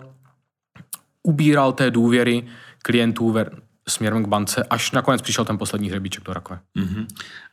ubíral 1.23 1.73
té 1.73 1.91
důvěry 1.91 2.47
klientů 2.83 3.35
směrem 3.87 4.23
k 4.23 4.27
bance, 4.27 4.63
až 4.63 4.91
nakonec 4.91 5.21
přišel 5.21 5.45
ten 5.45 5.57
poslední 5.57 5.89
hřebíček 5.89 6.23
do 6.23 6.33
rakve. 6.33 6.59
Mm-hmm. 6.77 7.07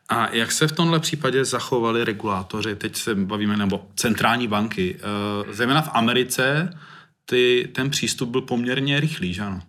A 0.09 0.29
jak 0.35 0.53
se 0.53 0.69
v 0.69 0.73
tomhle 0.73 1.01
případě 1.01 1.45
zachovali 1.45 2.05
regulátoři? 2.05 2.77
Teď 2.77 2.97
se 2.97 3.15
bavíme, 3.15 3.57
nebo 3.57 3.87
centrální 3.97 4.49
banky. 4.49 4.97
E, 4.99 5.53
zejména 5.53 5.83
v 5.83 5.91
Americe 5.93 6.71
ty, 7.25 7.69
ten 7.75 7.91
přístup 7.91 8.29
byl 8.29 8.41
poměrně 8.41 9.01
rychlý, 9.01 9.35
že 9.35 9.43
ano? 9.43 9.61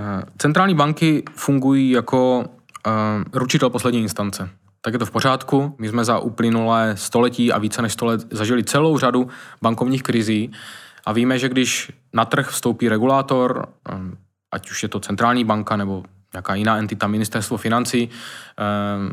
Eh, 0.00 0.22
centrální 0.38 0.74
banky 0.74 1.22
fungují 1.34 1.90
jako 1.90 2.38
uh, 2.38 2.44
ručitel 3.32 3.70
poslední 3.70 4.00
instance. 4.00 4.50
Tak 4.86 4.92
je 4.92 4.98
to 4.98 5.06
v 5.06 5.10
pořádku. 5.10 5.74
My 5.78 5.88
jsme 5.88 6.04
za 6.04 6.18
uplynulé 6.18 6.96
století 6.96 7.52
a 7.52 7.58
více 7.58 7.82
než 7.82 7.92
sto 7.92 8.06
let 8.06 8.26
zažili 8.30 8.64
celou 8.64 8.98
řadu 8.98 9.28
bankovních 9.62 10.02
krizí 10.02 10.52
a 11.06 11.12
víme, 11.12 11.38
že 11.38 11.48
když 11.48 11.92
na 12.12 12.24
trh 12.24 12.48
vstoupí 12.48 12.88
regulátor, 12.88 13.68
ať 14.52 14.70
už 14.70 14.82
je 14.82 14.88
to 14.88 15.00
centrální 15.00 15.44
banka 15.44 15.76
nebo 15.76 16.04
nějaká 16.32 16.54
jiná 16.54 16.78
entita, 16.78 17.06
ministerstvo 17.06 17.56
financí, 17.56 18.08
ehm, 18.56 19.10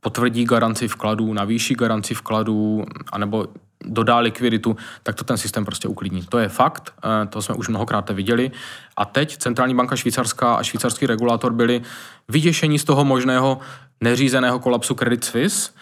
potvrdí 0.00 0.44
garanci 0.44 0.88
vkladů, 0.88 1.32
navýší 1.32 1.74
garanci 1.74 2.14
vkladů, 2.14 2.84
anebo 3.12 3.46
dodá 3.92 4.18
likviditu, 4.18 4.76
tak 5.02 5.14
to 5.14 5.24
ten 5.24 5.36
systém 5.36 5.64
prostě 5.64 5.88
uklidní. 5.88 6.22
To 6.22 6.38
je 6.38 6.48
fakt, 6.48 6.94
eh, 7.04 7.26
to 7.26 7.42
jsme 7.42 7.54
už 7.54 7.68
mnohokrát 7.68 8.10
viděli. 8.10 8.50
A 8.96 9.04
teď 9.04 9.36
Centrální 9.36 9.74
banka 9.74 9.96
švýcarská 9.96 10.54
a 10.54 10.62
švýcarský 10.62 11.06
regulátor 11.06 11.52
byli 11.52 11.82
vyděšení 12.28 12.78
z 12.78 12.84
toho 12.84 13.04
možného 13.04 13.60
neřízeného 14.00 14.58
kolapsu 14.58 14.94
Credit 14.94 15.24
Suisse, 15.24 15.72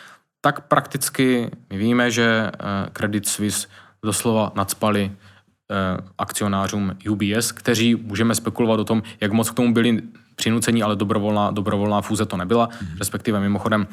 tak 0.41 0.61
prakticky 0.61 1.51
my 1.71 1.79
víme, 1.79 2.11
že 2.11 2.51
eh, 2.55 2.91
Credit 2.93 3.29
Suisse 3.29 3.69
doslova 4.05 4.53
nadspali 4.55 5.13
eh, 5.13 5.97
akcionářům 6.19 6.97
UBS, 7.11 7.53
kteří 7.53 7.95
můžeme 7.95 8.35
spekulovat 8.35 8.81
o 8.81 8.85
tom, 8.85 9.03
jak 9.21 9.33
moc 9.33 9.51
k 9.51 9.55
tomu 9.55 9.75
byli 9.75 10.03
přinucení, 10.37 10.83
ale 10.83 10.97
dobrovolná, 10.97 11.51
dobrovolná 11.51 12.01
fúze 12.01 12.27
to 12.27 12.37
nebyla. 12.37 12.69
Mm-hmm. 12.69 12.99
Respektive 12.99 13.41
mimochodem 13.41 13.87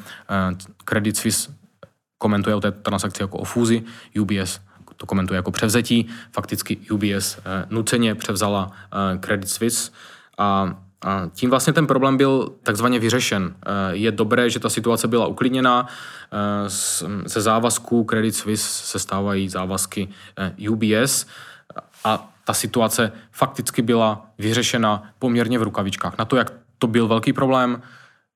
Credit 0.84 1.16
Suisse 1.16 1.57
komentuje 2.18 2.54
o 2.56 2.60
té 2.60 2.72
transakci 2.72 3.22
jako 3.22 3.38
o 3.38 3.44
fúzi, 3.44 3.82
UBS 4.20 4.60
to 4.96 5.06
komentuje 5.06 5.36
jako 5.36 5.50
převzetí. 5.50 6.06
Fakticky 6.32 6.76
UBS 6.76 7.38
eh, 7.38 7.66
nuceně 7.70 8.14
převzala 8.14 8.70
eh, 8.72 9.18
Credit 9.18 9.48
Suisse 9.48 9.90
a 10.38 10.76
a 11.02 11.30
tím 11.34 11.50
vlastně 11.50 11.72
ten 11.72 11.86
problém 11.86 12.16
byl 12.16 12.52
takzvaně 12.62 12.98
vyřešen. 12.98 13.54
Je 13.90 14.12
dobré, 14.12 14.50
že 14.50 14.58
ta 14.58 14.68
situace 14.68 15.08
byla 15.08 15.26
uklidněná. 15.26 15.86
Ze 17.24 17.40
závazků 17.40 18.04
Credit 18.04 18.34
Suisse 18.34 18.86
se 18.86 18.98
stávají 18.98 19.48
závazky 19.48 20.08
UBS 20.70 21.26
a 22.04 22.32
ta 22.44 22.54
situace 22.54 23.12
fakticky 23.32 23.82
byla 23.82 24.26
vyřešena 24.38 25.02
poměrně 25.18 25.58
v 25.58 25.62
rukavičkách. 25.62 26.18
Na 26.18 26.24
to, 26.24 26.36
jak 26.36 26.52
to 26.78 26.86
byl 26.86 27.08
velký 27.08 27.32
problém, 27.32 27.82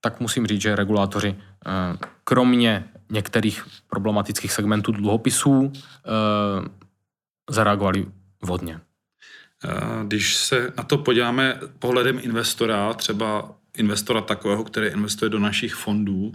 tak 0.00 0.20
musím 0.20 0.46
říct, 0.46 0.60
že 0.60 0.76
regulátoři 0.76 1.34
eh, 1.36 1.70
kromě 2.24 2.84
některých 3.12 3.66
problematických 3.88 4.52
segmentů 4.52 4.92
dluhopisů 4.92 5.72
eh, 5.72 6.68
zareagovali 7.50 8.06
vodně. 8.42 8.80
Eh, 9.64 9.70
když 10.06 10.36
se 10.36 10.72
na 10.76 10.84
to 10.84 10.98
podíváme 10.98 11.60
pohledem 11.78 12.20
investora, 12.22 12.94
třeba 12.94 13.54
investora 13.76 14.20
takového, 14.20 14.64
který 14.64 14.86
investuje 14.86 15.28
do 15.28 15.38
našich 15.38 15.74
fondů, 15.74 16.32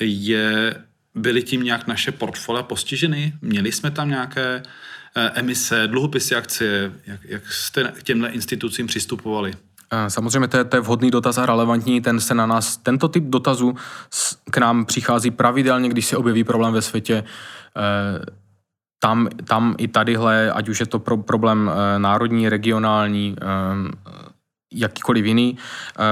je, 0.00 0.74
byly 1.14 1.42
tím 1.42 1.62
nějak 1.62 1.86
naše 1.86 2.12
portfolia 2.12 2.62
postiženy? 2.62 3.32
Měli 3.42 3.72
jsme 3.72 3.90
tam 3.90 4.08
nějaké 4.08 4.62
Eh, 5.18 5.30
emise, 5.34 5.86
dluhopisy, 5.86 6.34
akcie, 6.34 6.92
jak, 7.06 7.20
jak 7.24 7.52
jste 7.52 7.92
k 7.98 8.02
těmhle 8.02 8.28
institucím 8.28 8.86
přistupovali? 8.86 9.52
Eh, 9.92 10.10
samozřejmě 10.10 10.48
to 10.48 10.56
je, 10.56 10.64
to 10.64 10.76
je 10.76 10.80
vhodný 10.80 11.10
dotaz 11.10 11.38
a 11.38 11.46
relevantní, 11.46 12.00
ten 12.00 12.20
se 12.20 12.34
na 12.34 12.46
nás, 12.46 12.76
tento 12.76 13.08
typ 13.08 13.24
dotazu 13.24 13.74
k 14.50 14.58
nám 14.58 14.84
přichází 14.84 15.30
pravidelně, 15.30 15.88
když 15.88 16.06
se 16.06 16.16
objeví 16.16 16.44
problém 16.44 16.72
ve 16.72 16.82
světě. 16.82 17.24
Eh, 17.76 18.24
tam, 18.98 19.28
tam 19.44 19.74
i 19.78 19.88
tadyhle, 19.88 20.52
ať 20.52 20.68
už 20.68 20.80
je 20.80 20.86
to 20.86 20.98
pro, 20.98 21.16
problém 21.16 21.70
národní, 21.98 22.48
regionální, 22.48 23.36
jakýkoliv 24.72 25.24
jiný. 25.24 25.56
Eh, 25.98 26.02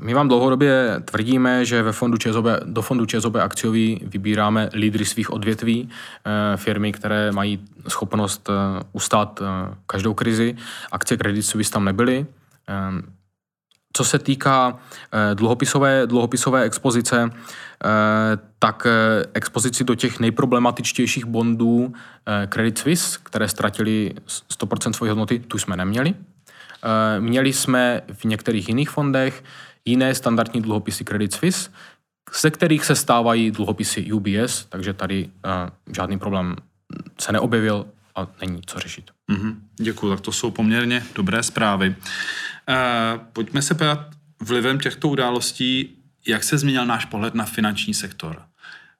my 0.00 0.14
vám 0.14 0.28
dlouhodobě 0.28 1.02
tvrdíme, 1.04 1.64
že 1.64 1.82
ve 1.82 1.92
fondu 1.92 2.18
ČSOB, 2.18 2.46
do 2.64 2.82
fondu 2.82 3.06
ČSOB 3.06 3.36
akciový 3.36 4.00
vybíráme 4.06 4.68
lídry 4.72 5.04
svých 5.04 5.32
odvětví, 5.32 5.88
eh, 6.24 6.56
firmy, 6.56 6.92
které 6.92 7.32
mají 7.32 7.58
schopnost 7.88 8.48
eh, 8.50 8.82
ustát 8.92 9.42
každou 9.86 10.14
krizi. 10.14 10.56
Akcie 10.92 11.18
Credit 11.18 11.42
Suisse 11.42 11.72
tam 11.72 11.84
nebyly. 11.84 12.26
Co 13.92 14.04
se 14.04 14.18
týká 14.18 14.78
dluhopisové, 15.34 16.06
dluhopisové 16.06 16.62
expozice, 16.62 17.30
tak 18.58 18.86
expozici 19.34 19.84
do 19.84 19.94
těch 19.94 20.20
nejproblematičtějších 20.20 21.24
bondů 21.24 21.92
Credit 22.48 22.78
Suisse, 22.78 23.18
které 23.22 23.48
ztratili 23.48 24.14
100% 24.60 24.92
svojí 24.92 25.08
hodnoty, 25.08 25.38
tu 25.38 25.58
jsme 25.58 25.76
neměli. 25.76 26.14
Eh, 26.82 27.20
měli 27.20 27.52
jsme 27.52 28.00
v 28.12 28.24
některých 28.24 28.68
jiných 28.68 28.90
fondech 28.90 29.44
jiné 29.84 30.14
standardní 30.14 30.62
dluhopisy 30.62 31.04
Credit 31.04 31.32
Suisse, 31.32 31.70
ze 32.40 32.50
kterých 32.50 32.84
se 32.84 32.94
stávají 32.94 33.50
dluhopisy 33.50 34.12
UBS, 34.12 34.64
takže 34.68 34.92
tady 34.92 35.28
žádný 35.96 36.18
problém 36.18 36.56
se 37.20 37.32
neobjevil 37.32 37.86
a 38.16 38.26
není 38.40 38.62
co 38.66 38.78
řešit. 38.78 39.10
Mm-hmm, 39.30 39.54
děkuji, 39.76 40.10
tak 40.10 40.20
to 40.20 40.32
jsou 40.32 40.50
poměrně 40.50 41.04
dobré 41.14 41.42
zprávy. 41.42 41.96
Uh, 42.70 43.20
pojďme 43.32 43.62
se 43.62 43.74
podívat 43.74 44.06
vlivem 44.40 44.78
těchto 44.78 45.08
událostí, 45.08 45.96
jak 46.26 46.44
se 46.44 46.58
změnil 46.58 46.86
náš 46.86 47.04
pohled 47.04 47.34
na 47.34 47.44
finanční 47.44 47.94
sektor. 47.94 48.42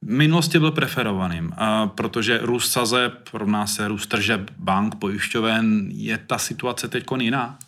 V 0.03 0.11
minulosti 0.11 0.59
byl 0.59 0.71
preferovaným, 0.71 1.47
uh, 1.47 1.89
protože 1.89 2.39
růst 2.43 2.73
sazeb 2.73 3.29
rovná 3.33 3.67
se 3.67 3.89
růst 3.89 4.07
tržeb 4.07 4.50
bank, 4.57 4.95
pojišťoven. 4.95 5.89
Je 5.91 6.19
ta 6.19 6.39
situace 6.39 6.89
teď 6.89 7.05
jiná? 7.21 7.59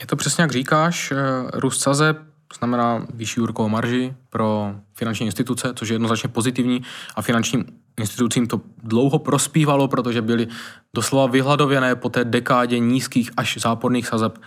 Je 0.00 0.06
to 0.06 0.16
přesně 0.16 0.42
jak 0.42 0.52
říkáš, 0.52 1.12
eh, 1.12 1.16
růst 1.52 1.80
sazeb 1.80 2.18
znamená 2.58 3.06
vyšší 3.14 3.40
úrokovou 3.40 3.68
marži 3.68 4.14
pro 4.30 4.74
finanční 4.94 5.26
instituce, 5.26 5.72
což 5.74 5.88
je 5.88 5.94
jednoznačně 5.94 6.28
pozitivní 6.28 6.82
a 7.16 7.22
finančním 7.22 7.64
institucím 8.00 8.46
to 8.46 8.60
dlouho 8.82 9.18
prospívalo, 9.18 9.88
protože 9.88 10.22
byly 10.22 10.48
doslova 10.94 11.26
vyhladověné 11.26 11.94
po 11.94 12.08
té 12.08 12.24
dekádě 12.24 12.78
nízkých 12.78 13.30
až 13.36 13.58
záporných 13.60 14.06
sazeb, 14.06 14.38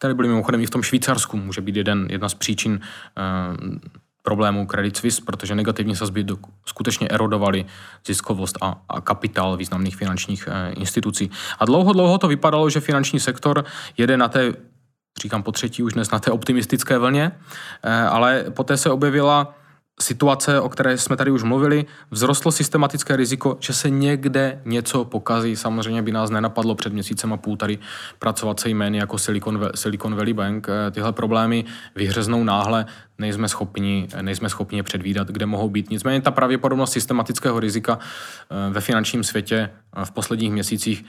které 0.00 0.14
byly 0.14 0.28
mimochodem 0.28 0.60
i 0.60 0.66
v 0.66 0.70
tom 0.70 0.82
Švýcarsku. 0.82 1.36
Může 1.36 1.60
být 1.60 1.76
jeden, 1.76 2.06
jedna 2.10 2.28
z 2.28 2.34
příčin 2.34 2.80
problému 4.22 4.66
Credit 4.66 4.96
Suisse, 4.96 5.22
protože 5.26 5.54
negativní 5.54 5.96
sazby 5.96 6.26
skutečně 6.66 7.08
erodovaly 7.08 7.64
ziskovost 8.06 8.58
a, 8.60 8.82
a 8.88 9.00
kapitál 9.00 9.56
významných 9.56 9.96
finančních 9.96 10.48
e, 10.48 10.72
institucí. 10.72 11.30
A 11.58 11.64
dlouho, 11.64 11.92
dlouho 11.92 12.18
to 12.18 12.28
vypadalo, 12.28 12.70
že 12.70 12.80
finanční 12.80 13.20
sektor 13.20 13.64
jede 13.96 14.16
na 14.16 14.28
té, 14.28 14.52
říkám 15.22 15.42
po 15.42 15.52
třetí 15.52 15.82
už 15.82 15.92
dnes, 15.92 16.10
na 16.10 16.18
té 16.18 16.30
optimistické 16.30 16.98
vlně, 16.98 17.32
e, 17.82 18.00
ale 18.00 18.44
poté 18.50 18.76
se 18.76 18.90
objevila 18.90 19.54
situace, 20.02 20.60
o 20.60 20.68
které 20.68 20.98
jsme 20.98 21.16
tady 21.16 21.30
už 21.30 21.42
mluvili, 21.42 21.86
vzrostlo 22.12 22.52
systematické 22.52 23.16
riziko, 23.16 23.56
že 23.60 23.72
se 23.72 23.90
někde 23.90 24.60
něco 24.64 25.04
pokazí. 25.04 25.56
Samozřejmě 25.56 26.02
by 26.02 26.12
nás 26.12 26.30
nenapadlo 26.30 26.74
před 26.74 26.92
měsícem 26.92 27.32
a 27.32 27.36
půl 27.36 27.56
tady 27.56 27.78
pracovat 28.18 28.60
se 28.60 28.68
jmény 28.70 28.98
jako 28.98 29.18
Silicon, 29.18 29.70
Silicon 29.74 30.14
Valley 30.14 30.32
Bank. 30.32 30.68
Eh, 30.68 30.90
tyhle 30.90 31.12
problémy 31.12 31.64
vyhřeznou 31.96 32.44
náhle, 32.44 32.86
nejsme 33.18 33.48
schopni, 33.48 34.08
nejsme 34.22 34.48
schopni 34.48 34.78
je 34.78 34.82
předvídat, 34.82 35.28
kde 35.28 35.46
mohou 35.46 35.68
být. 35.68 35.90
Nicméně 35.90 36.20
ta 36.20 36.30
pravděpodobnost 36.30 36.92
systematického 36.92 37.60
rizika 37.60 37.98
eh, 37.98 38.70
ve 38.70 38.80
finančním 38.80 39.24
světě 39.24 39.70
eh, 39.96 40.04
v 40.04 40.10
posledních 40.10 40.52
měsících 40.52 41.04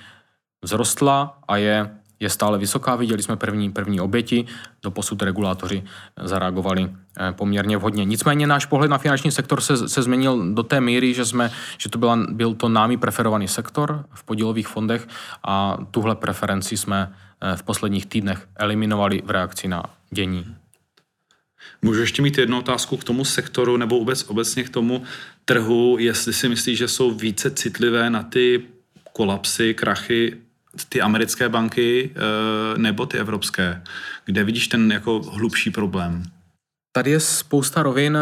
vzrostla 0.66 1.38
a 1.48 1.58
je 1.58 1.90
je 2.22 2.30
stále 2.30 2.58
vysoká. 2.58 2.96
Viděli 2.96 3.24
jsme 3.24 3.36
první, 3.36 3.72
první 3.72 4.00
oběti, 4.00 4.46
do 4.84 4.92
posud 4.92 5.22
regulátoři 5.22 5.84
zareagovali 6.24 6.90
eh, 7.18 7.32
poměrně 7.32 7.78
vhodně. 7.78 8.06
Nicméně 8.06 8.48
náš 8.48 8.66
pohled 8.66 8.92
na 8.92 8.98
finanční 8.98 9.32
sektor 9.32 9.62
se, 9.62 9.90
se 9.90 10.04
změnil 10.04 10.54
do 10.54 10.64
té 10.64 10.82
míry, 10.82 11.14
že, 11.14 11.26
jsme, 11.26 11.52
že 11.78 11.90
to 11.90 11.98
byla, 11.98 12.16
byl 12.32 12.54
to 12.54 12.70
námi 12.70 12.98
preferovaný 12.98 13.48
sektor 13.48 14.06
v 14.14 14.24
podílových 14.24 14.68
fondech 14.68 15.08
a 15.44 15.78
tuhle 15.92 16.16
preferenci 16.16 16.78
jsme 16.78 17.14
eh, 17.42 17.58
v 17.58 17.64
posledních 17.64 18.06
týdnech 18.06 18.48
eliminovali 18.56 19.22
v 19.26 19.30
reakci 19.30 19.68
na 19.68 19.84
dění. 20.12 20.56
Můžu 21.82 22.02
ještě 22.02 22.22
mít 22.22 22.38
jednu 22.38 22.60
otázku 22.60 22.98
k 22.98 23.04
tomu 23.04 23.26
sektoru 23.26 23.78
nebo 23.78 24.00
vůbec 24.00 24.24
obecně 24.30 24.64
k 24.64 24.70
tomu 24.70 25.04
trhu, 25.46 25.98
jestli 26.00 26.34
si 26.34 26.50
myslíš, 26.50 26.78
že 26.78 26.88
jsou 26.88 27.12
více 27.12 27.52
citlivé 27.52 28.10
na 28.10 28.24
ty 28.24 28.64
kolapsy, 29.14 29.74
krachy 29.74 30.38
ty 30.90 31.02
americké 31.02 31.50
banky 31.50 32.12
eh, 32.16 32.78
nebo 32.78 33.06
ty 33.06 33.18
evropské? 33.18 33.82
Kde 34.26 34.44
vidíš 34.44 34.68
ten 34.68 34.92
jako 34.92 35.20
hlubší 35.20 35.72
problém? 35.72 36.24
Tady 36.94 37.12
je 37.12 37.20
spousta 37.20 37.84
rovin. 37.84 38.18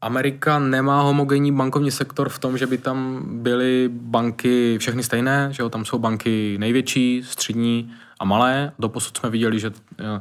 Amerika 0.00 0.58
nemá 0.58 1.02
homogenní 1.02 1.52
bankovní 1.52 1.90
sektor 1.90 2.28
v 2.28 2.38
tom, 2.38 2.58
že 2.58 2.66
by 2.66 2.78
tam 2.78 3.22
byly 3.42 3.90
banky 3.92 4.78
všechny 4.78 5.02
stejné, 5.02 5.48
že 5.52 5.62
jo, 5.62 5.68
tam 5.68 5.84
jsou 5.84 5.98
banky 5.98 6.56
největší, 6.58 7.22
střední 7.24 7.92
a 8.18 8.24
malé. 8.24 8.72
Doposud 8.78 9.18
jsme 9.18 9.30
viděli, 9.30 9.60
že, 9.60 9.72
eh, 10.00 10.20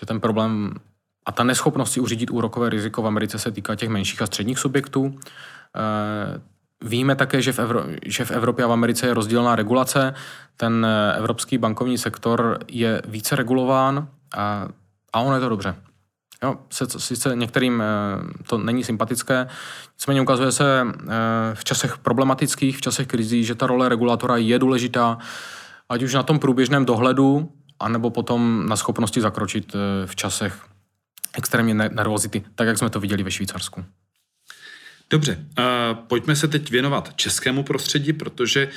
že 0.00 0.06
ten 0.06 0.20
problém 0.20 0.74
a 1.26 1.32
ta 1.32 1.44
neschopnost 1.44 1.92
si 1.92 2.00
uřídit 2.00 2.30
úrokové 2.30 2.70
riziko 2.70 3.02
v 3.02 3.06
Americe 3.06 3.38
se 3.38 3.50
týká 3.50 3.74
těch 3.74 3.88
menších 3.88 4.22
a 4.22 4.26
středních 4.26 4.58
subjektů. 4.58 5.18
Víme 6.84 7.16
také, 7.16 7.42
že 7.42 7.52
v, 7.52 7.58
Evro- 7.58 7.98
že 8.06 8.24
v 8.24 8.30
Evropě 8.30 8.64
a 8.64 8.68
v 8.68 8.72
Americe 8.72 9.06
je 9.06 9.14
rozdílná 9.14 9.56
regulace. 9.56 10.14
Ten 10.56 10.86
eh, 10.86 11.16
evropský 11.16 11.58
bankovní 11.58 11.98
sektor 11.98 12.58
je 12.68 13.02
více 13.06 13.36
regulován 13.36 14.08
a, 14.36 14.68
a 15.12 15.20
ono 15.20 15.34
je 15.34 15.40
to 15.40 15.48
dobře. 15.48 15.74
Jo, 16.42 16.56
sice 16.98 17.36
některým 17.36 17.82
eh, 17.82 18.44
to 18.48 18.58
není 18.58 18.84
sympatické, 18.84 19.48
nicméně 19.94 20.22
ukazuje 20.22 20.52
se 20.52 20.86
eh, 20.86 21.14
v 21.54 21.64
časech 21.64 21.98
problematických, 21.98 22.76
v 22.76 22.80
časech 22.80 23.06
krizí, 23.06 23.44
že 23.44 23.54
ta 23.54 23.66
role 23.66 23.88
regulatora 23.88 24.36
je 24.36 24.58
důležitá, 24.58 25.18
ať 25.88 26.02
už 26.02 26.14
na 26.14 26.22
tom 26.22 26.38
průběžném 26.38 26.84
dohledu, 26.84 27.52
anebo 27.80 28.10
potom 28.10 28.66
na 28.68 28.76
schopnosti 28.76 29.20
zakročit 29.20 29.76
v 30.06 30.16
časech 30.16 30.64
extrémně 31.34 31.74
nervozity, 31.74 32.44
tak 32.54 32.66
jak 32.66 32.78
jsme 32.78 32.90
to 32.90 33.00
viděli 33.00 33.22
ve 33.22 33.30
Švýcarsku. 33.30 33.84
Dobře, 35.10 35.46
pojďme 35.92 36.36
se 36.36 36.48
teď 36.48 36.70
věnovat 36.70 37.16
českému 37.16 37.62
prostředí, 37.62 38.12
protože 38.12 38.68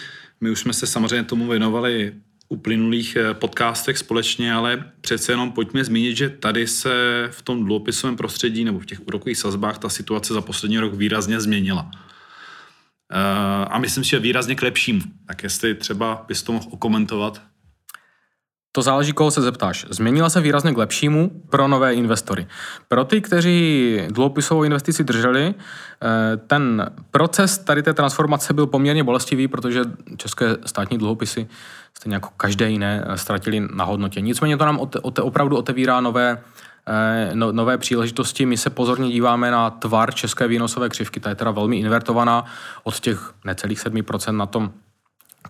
my 0.42 0.50
už 0.50 0.60
jsme 0.60 0.74
se 0.74 0.88
samozřejmě 0.88 1.24
tomu 1.24 1.48
věnovali 1.48 2.14
uplynulých 2.52 3.16
eh, 3.16 3.34
podcastech 3.34 3.98
společně, 3.98 4.54
ale 4.54 4.92
přece 5.02 5.32
jenom 5.32 5.52
pojďme 5.52 5.84
zmínit, 5.84 6.18
že 6.18 6.30
tady 6.30 6.68
se 6.68 7.28
v 7.32 7.42
tom 7.42 7.66
dluhopisovém 7.66 8.16
prostředí 8.18 8.64
nebo 8.64 8.80
v 8.80 8.86
těch 8.86 9.08
úrokových 9.08 9.38
sazbách 9.38 9.78
ta 9.78 9.90
situace 9.90 10.34
za 10.34 10.42
poslední 10.42 10.80
rok 10.80 10.94
výrazně 10.94 11.42
změnila. 11.42 11.92
Uh, 13.12 13.68
a 13.70 13.80
myslím 13.80 14.04
si, 14.04 14.10
že 14.10 14.20
výrazně 14.20 14.56
k 14.56 14.62
lepšímu. 14.62 15.02
Tak 15.26 15.44
jestli 15.44 15.76
třeba 15.76 16.26
bys 16.28 16.44
to 16.44 16.52
mohl 16.52 16.68
okomentovat. 16.72 17.42
To 18.74 18.82
záleží, 18.82 19.14
koho 19.14 19.32
se 19.32 19.42
zeptáš. 19.42 19.86
Změnila 19.90 20.30
se 20.30 20.42
výrazně 20.42 20.74
k 20.74 20.78
lepšímu 20.78 21.32
pro 21.50 21.68
nové 21.68 21.94
investory. 21.94 22.48
Pro 22.88 23.06
ty, 23.06 23.22
kteří 23.22 24.00
dluhopisovou 24.10 24.64
investici 24.64 25.04
drželi, 25.04 25.54
eh, 25.54 26.38
ten 26.38 26.92
proces 27.12 27.58
tady 27.58 27.84
té 27.84 27.94
transformace 27.94 28.54
byl 28.54 28.68
poměrně 28.68 29.04
bolestivý, 29.04 29.48
protože 29.48 29.82
české 30.18 30.58
státní 30.66 30.98
dluhopisy, 30.98 31.48
stejně 31.98 32.16
jako 32.16 32.30
každé 32.38 32.70
jiné, 32.70 33.06
eh, 33.08 33.18
ztratili 33.18 33.68
na 33.74 33.86
hodnotě. 33.86 34.22
Nicméně 34.22 34.58
to 34.58 34.66
nám 34.66 34.80
opravdu 35.22 35.58
otevírá 35.58 36.02
nové, 36.02 36.42
eh, 36.88 37.32
no, 37.34 37.52
nové 37.52 37.78
příležitosti. 37.78 38.46
My 38.46 38.58
se 38.58 38.70
pozorně 38.70 39.10
díváme 39.10 39.52
na 39.52 39.70
tvar 39.70 40.14
české 40.14 40.48
výnosové 40.48 40.90
křivky, 40.90 41.20
ta 41.20 41.30
je 41.30 41.36
teda 41.36 41.52
velmi 41.52 41.78
invertovaná 41.78 42.46
od 42.84 43.00
těch 43.00 43.34
necelých 43.46 43.80
7% 43.80 44.38
na 44.38 44.46
tom 44.46 44.72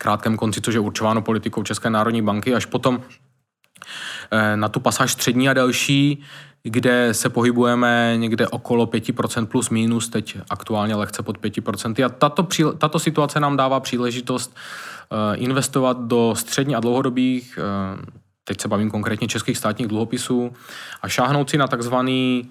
krátkém 0.02 0.36
konci, 0.36 0.60
což 0.60 0.74
je 0.74 0.80
určováno 0.80 1.22
politikou 1.22 1.62
České 1.62 1.90
národní 1.90 2.22
banky, 2.22 2.54
až 2.54 2.66
potom 2.66 3.00
eh, 4.30 4.56
na 4.56 4.68
tu 4.68 4.80
pasáž 4.80 5.12
střední 5.12 5.48
a 5.48 5.52
další, 5.52 6.22
kde 6.62 7.14
se 7.14 7.28
pohybujeme 7.28 8.14
někde 8.16 8.48
okolo 8.48 8.86
5% 8.86 9.46
plus 9.46 9.70
minus, 9.70 10.08
teď 10.08 10.38
aktuálně 10.50 10.94
lehce 10.94 11.22
pod 11.22 11.38
5%. 11.38 12.06
A 12.06 12.08
tato, 12.08 12.46
tato 12.78 12.98
situace 12.98 13.40
nám 13.40 13.56
dává 13.56 13.80
příležitost 13.80 14.56
eh, 14.56 15.36
investovat 15.36 15.98
do 16.00 16.34
střední 16.36 16.74
a 16.76 16.80
dlouhodobých, 16.80 17.58
eh, 17.58 18.06
teď 18.44 18.60
se 18.60 18.68
bavím 18.68 18.90
konkrétně 18.90 19.28
českých 19.28 19.58
státních 19.58 19.88
dluhopisů, 19.88 20.52
a 21.02 21.08
šáhnout 21.08 21.50
si 21.50 21.58
na 21.58 21.66
takzvaný 21.66 22.50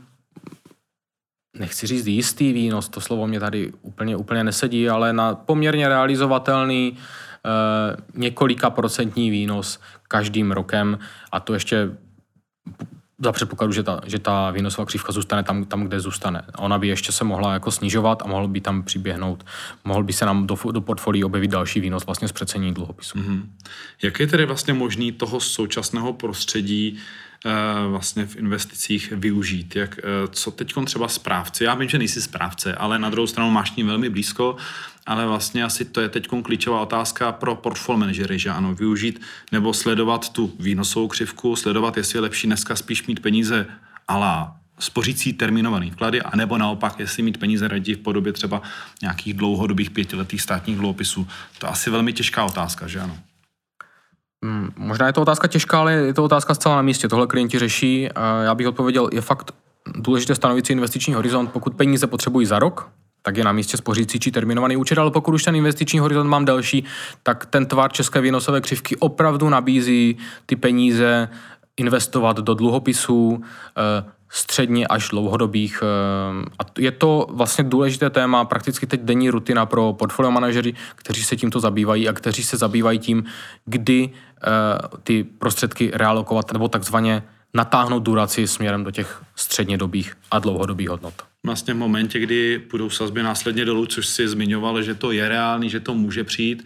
nechci 1.60 1.88
říct 1.88 2.08
jistý 2.08 2.54
výnos, 2.54 2.90
to 2.90 3.02
slovo 3.02 3.28
mě 3.28 3.40
tady 3.40 3.72
úplně, 3.82 4.16
úplně 4.16 4.44
nesedí, 4.44 4.90
ale 4.90 5.14
na 5.14 5.36
poměrně 5.36 5.90
realizovatelný 5.90 6.98
několika 8.14 8.70
procentní 8.70 9.30
výnos 9.30 9.80
každým 10.08 10.52
rokem 10.52 11.00
a 11.32 11.40
to 11.40 11.54
ještě 11.54 11.90
za 13.24 13.32
předpokladu, 13.32 13.74
že 13.74 13.84
ta, 13.84 14.02
že 14.06 14.20
ta 14.20 14.52
výnosová 14.52 14.86
křivka 14.86 15.14
zůstane 15.14 15.44
tam, 15.44 15.66
tam, 15.66 15.84
kde 15.84 16.00
zůstane. 16.00 16.44
Ona 16.58 16.78
by 16.78 16.88
ještě 16.88 17.12
se 17.12 17.24
mohla 17.24 17.54
jako 17.54 17.72
snižovat 17.72 18.22
a 18.26 18.28
mohl 18.28 18.48
by 18.48 18.62
tam 18.62 18.84
přiběhnout, 18.84 19.46
mohl 19.84 20.04
by 20.04 20.14
se 20.14 20.26
nám 20.26 20.48
do, 20.48 20.58
do 20.72 20.82
portfolií 20.82 21.24
objevit 21.24 21.52
další 21.52 21.80
výnos 21.80 22.06
vlastně 22.06 22.28
z 22.28 22.32
přecení 22.32 22.74
dluhopisu. 22.74 23.18
Mm-hmm. 23.18 23.44
Jak 24.04 24.20
je 24.20 24.28
tedy 24.28 24.46
vlastně 24.46 24.74
možný 24.74 25.12
toho 25.12 25.40
současného 25.40 26.14
prostředí 26.14 27.00
Eh, 27.00 27.31
vlastně 27.90 28.26
v 28.26 28.36
investicích 28.36 29.12
využít. 29.12 29.76
Jak, 29.76 30.00
eh, 30.00 30.02
co 30.32 30.52
teď 30.52 30.74
třeba 30.86 31.08
správce? 31.08 31.64
Já 31.64 31.76
vím, 31.76 31.90
že 31.90 31.98
nejsi 31.98 32.22
správce, 32.22 32.76
ale 32.76 33.00
na 33.00 33.10
druhou 33.10 33.28
stranu 33.28 33.52
máš 33.52 33.70
tím 33.70 33.88
velmi 33.88 34.10
blízko, 34.10 34.56
ale 35.06 35.26
vlastně 35.26 35.64
asi 35.64 35.86
to 35.86 36.02
je 36.02 36.10
teď 36.10 36.28
klíčová 36.44 36.82
otázka 36.82 37.32
pro 37.32 37.56
portfolio 37.56 38.00
manažery, 38.00 38.40
že 38.40 38.50
ano, 38.50 38.76
využít 38.76 39.22
nebo 39.52 39.74
sledovat 39.74 40.30
tu 40.30 40.54
výnosovou 40.60 41.08
křivku, 41.08 41.56
sledovat, 41.56 41.98
jestli 41.98 42.18
je 42.18 42.22
lepší 42.22 42.48
dneska 42.48 42.76
spíš 42.76 43.08
mít 43.08 43.20
peníze 43.20 43.66
ala 44.08 44.56
spořící 44.80 45.34
terminovaný 45.34 45.92
vklady, 45.92 46.22
anebo 46.22 46.58
naopak, 46.58 47.00
jestli 47.00 47.24
mít 47.24 47.38
peníze 47.38 47.68
raději 47.68 47.96
v 47.96 48.00
podobě 48.00 48.34
třeba 48.34 48.62
nějakých 49.02 49.34
dlouhodobých 49.34 49.92
pětiletých 49.92 50.42
státních 50.42 50.78
dluhopisů. 50.78 51.28
To 51.58 51.66
je 51.66 51.72
asi 51.72 51.90
velmi 51.90 52.14
těžká 52.14 52.46
otázka, 52.46 52.88
že 52.88 53.00
ano? 53.00 53.18
Hmm, 54.46 54.70
možná 54.78 55.08
je 55.08 55.14
to 55.14 55.22
otázka 55.22 55.48
těžká, 55.48 55.80
ale 55.80 55.94
je 55.94 56.14
to 56.14 56.24
otázka 56.24 56.54
zcela 56.54 56.76
na 56.76 56.82
místě. 56.82 57.08
Tohle 57.08 57.28
klienti 57.28 57.60
řeší. 57.60 58.10
Já 58.44 58.56
bych 58.56 58.68
odpověděl, 58.68 59.10
je 59.14 59.22
fakt 59.22 59.52
důležité 59.96 60.36
stanovit 60.36 60.68
si 60.68 60.74
investiční 60.74 61.14
horizont. 61.14 61.52
Pokud 61.52 61.76
peníze 61.76 62.08
potřebují 62.08 62.46
za 62.46 62.60
rok, 62.60 62.90
tak 63.22 63.38
je 63.38 63.44
na 63.44 63.52
místě 63.52 63.78
spořící 63.78 64.20
či 64.20 64.32
terminovaný 64.32 64.78
účet, 64.78 64.98
ale 64.98 65.12
pokud 65.12 65.34
už 65.34 65.44
ten 65.44 65.56
investiční 65.56 66.00
horizont 66.00 66.28
mám 66.28 66.46
delší, 66.46 66.84
tak 67.24 67.46
ten 67.46 67.66
tvar 67.66 67.92
české 67.92 68.22
výnosové 68.22 68.62
křivky 68.62 68.96
opravdu 68.96 69.50
nabízí 69.50 70.18
ty 70.46 70.56
peníze 70.56 71.30
investovat 71.78 72.38
do 72.38 72.54
dluhopisů, 72.54 73.44
eh, 73.78 74.12
středně 74.32 74.88
až 74.88 75.10
dlouhodobých. 75.10 75.84
Eh, 75.84 76.46
a 76.60 76.64
je 76.80 76.92
to 76.92 77.28
vlastně 77.30 77.64
důležité 77.64 78.10
téma, 78.10 78.46
prakticky 78.46 78.88
teď 78.88 79.02
denní 79.02 79.30
rutina 79.30 79.66
pro 79.66 79.94
portfolio 79.94 80.32
manažery, 80.32 80.74
kteří 80.96 81.24
se 81.24 81.36
tímto 81.36 81.60
zabývají 81.60 82.10
a 82.10 82.14
kteří 82.14 82.44
se 82.44 82.58
zabývají 82.58 83.00
tím, 83.00 83.24
kdy 83.66 84.10
eh, 84.10 84.48
ty 85.04 85.24
prostředky 85.24 85.92
realokovat 85.94 86.54
nebo 86.54 86.68
takzvaně 86.68 87.24
natáhnout 87.54 88.04
duraci 88.04 88.48
směrem 88.48 88.84
do 88.84 88.92
těch 88.92 89.24
střednědobých 89.36 90.14
a 90.32 90.40
dlouhodobých 90.40 90.90
hodnot. 90.90 91.14
Vlastně 91.46 91.74
v 91.74 91.78
momentě, 91.78 92.20
kdy 92.20 92.60
půjdou 92.60 92.90
sazby 92.90 93.24
následně 93.24 93.66
dolů, 93.66 93.86
což 93.86 94.08
si 94.08 94.28
zmiňoval, 94.28 94.82
že 94.82 94.96
to 94.96 95.12
je 95.12 95.30
reálný, 95.30 95.70
že 95.70 95.80
to 95.80 95.94
může 95.94 96.24
přijít, 96.24 96.64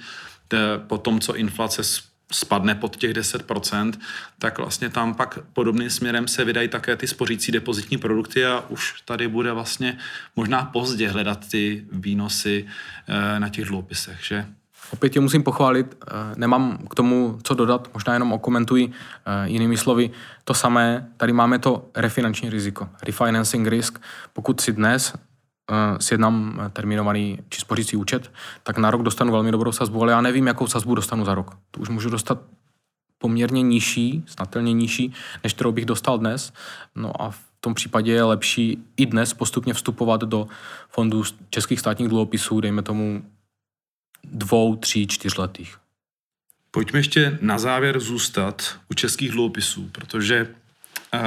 po 0.88 0.97
tom, 0.97 1.19
co 1.19 1.36
inflace 1.36 1.84
spadne 2.31 2.75
pod 2.75 2.95
těch 2.95 3.13
10%, 3.13 3.93
tak 4.39 4.57
vlastně 4.57 4.89
tam 4.89 5.13
pak 5.13 5.39
podobným 5.53 5.89
směrem 5.89 6.27
se 6.27 6.45
vydají 6.45 6.67
také 6.67 6.95
ty 6.95 7.07
spořící 7.07 7.51
depozitní 7.51 7.97
produkty 7.97 8.45
a 8.45 8.63
už 8.69 9.01
tady 9.05 9.27
bude 9.27 9.51
vlastně 9.51 9.97
možná 10.35 10.65
pozdě 10.65 11.09
hledat 11.09 11.49
ty 11.49 11.85
výnosy 11.91 12.65
eh, 13.07 13.39
na 13.39 13.49
těch 13.49 13.65
dluhopisech, 13.65 14.17
že? 14.23 14.45
Opět 14.91 15.09
tě 15.09 15.19
musím 15.19 15.43
pochválit, 15.43 15.97
eh, 16.07 16.11
nemám 16.35 16.77
k 16.89 16.95
tomu 16.95 17.39
co 17.43 17.53
dodat, 17.53 17.89
možná 17.93 18.13
jenom 18.13 18.33
okomentuji 18.33 18.91
eh, 18.91 19.49
jinými 19.49 19.77
slovy. 19.77 20.09
To 20.43 20.53
samé, 20.53 21.07
tady 21.17 21.33
máme 21.33 21.59
to 21.59 21.89
refinanční 21.95 22.49
riziko, 22.49 22.89
refinancing 23.03 23.67
risk. 23.67 23.99
Pokud 24.33 24.61
si 24.61 24.71
dnes 24.71 25.13
sjednám 25.99 26.69
terminovaný 26.73 27.39
či 27.49 27.62
spořící 27.62 27.97
účet, 27.97 28.32
tak 28.63 28.78
na 28.78 28.91
rok 28.91 29.01
dostanu 29.01 29.32
velmi 29.32 29.51
dobrou 29.51 29.71
sazbu, 29.71 30.01
ale 30.01 30.12
já 30.12 30.21
nevím, 30.21 30.47
jakou 30.47 30.67
sazbu 30.67 30.95
dostanu 30.95 31.25
za 31.25 31.36
rok. 31.36 31.58
To 31.71 31.82
už 31.82 31.89
můžu 31.89 32.10
dostat 32.10 32.41
poměrně 33.17 33.62
nižší, 33.62 34.23
snatelně 34.28 34.73
nižší, 34.73 35.13
než 35.43 35.54
kterou 35.54 35.71
bych 35.71 35.86
dostal 35.86 36.17
dnes. 36.17 36.54
No 36.95 37.21
a 37.21 37.30
v 37.30 37.39
tom 37.60 37.73
případě 37.73 38.12
je 38.12 38.23
lepší 38.23 38.84
i 38.97 39.06
dnes 39.06 39.34
postupně 39.34 39.73
vstupovat 39.73 40.21
do 40.21 40.47
fondů 40.89 41.23
českých 41.49 41.80
státních 41.80 42.10
dluhopisů, 42.10 42.62
dejme 42.62 42.82
tomu 42.82 43.23
dvou, 44.23 44.75
tří, 44.75 45.08
čtyřletých. 45.08 45.78
Pojďme 46.71 46.99
ještě 46.99 47.38
na 47.41 47.58
závěr 47.58 47.99
zůstat 47.99 48.80
u 48.91 48.93
českých 48.93 49.32
dluhopisů, 49.32 49.89
protože 49.91 50.47
eh, 50.47 50.64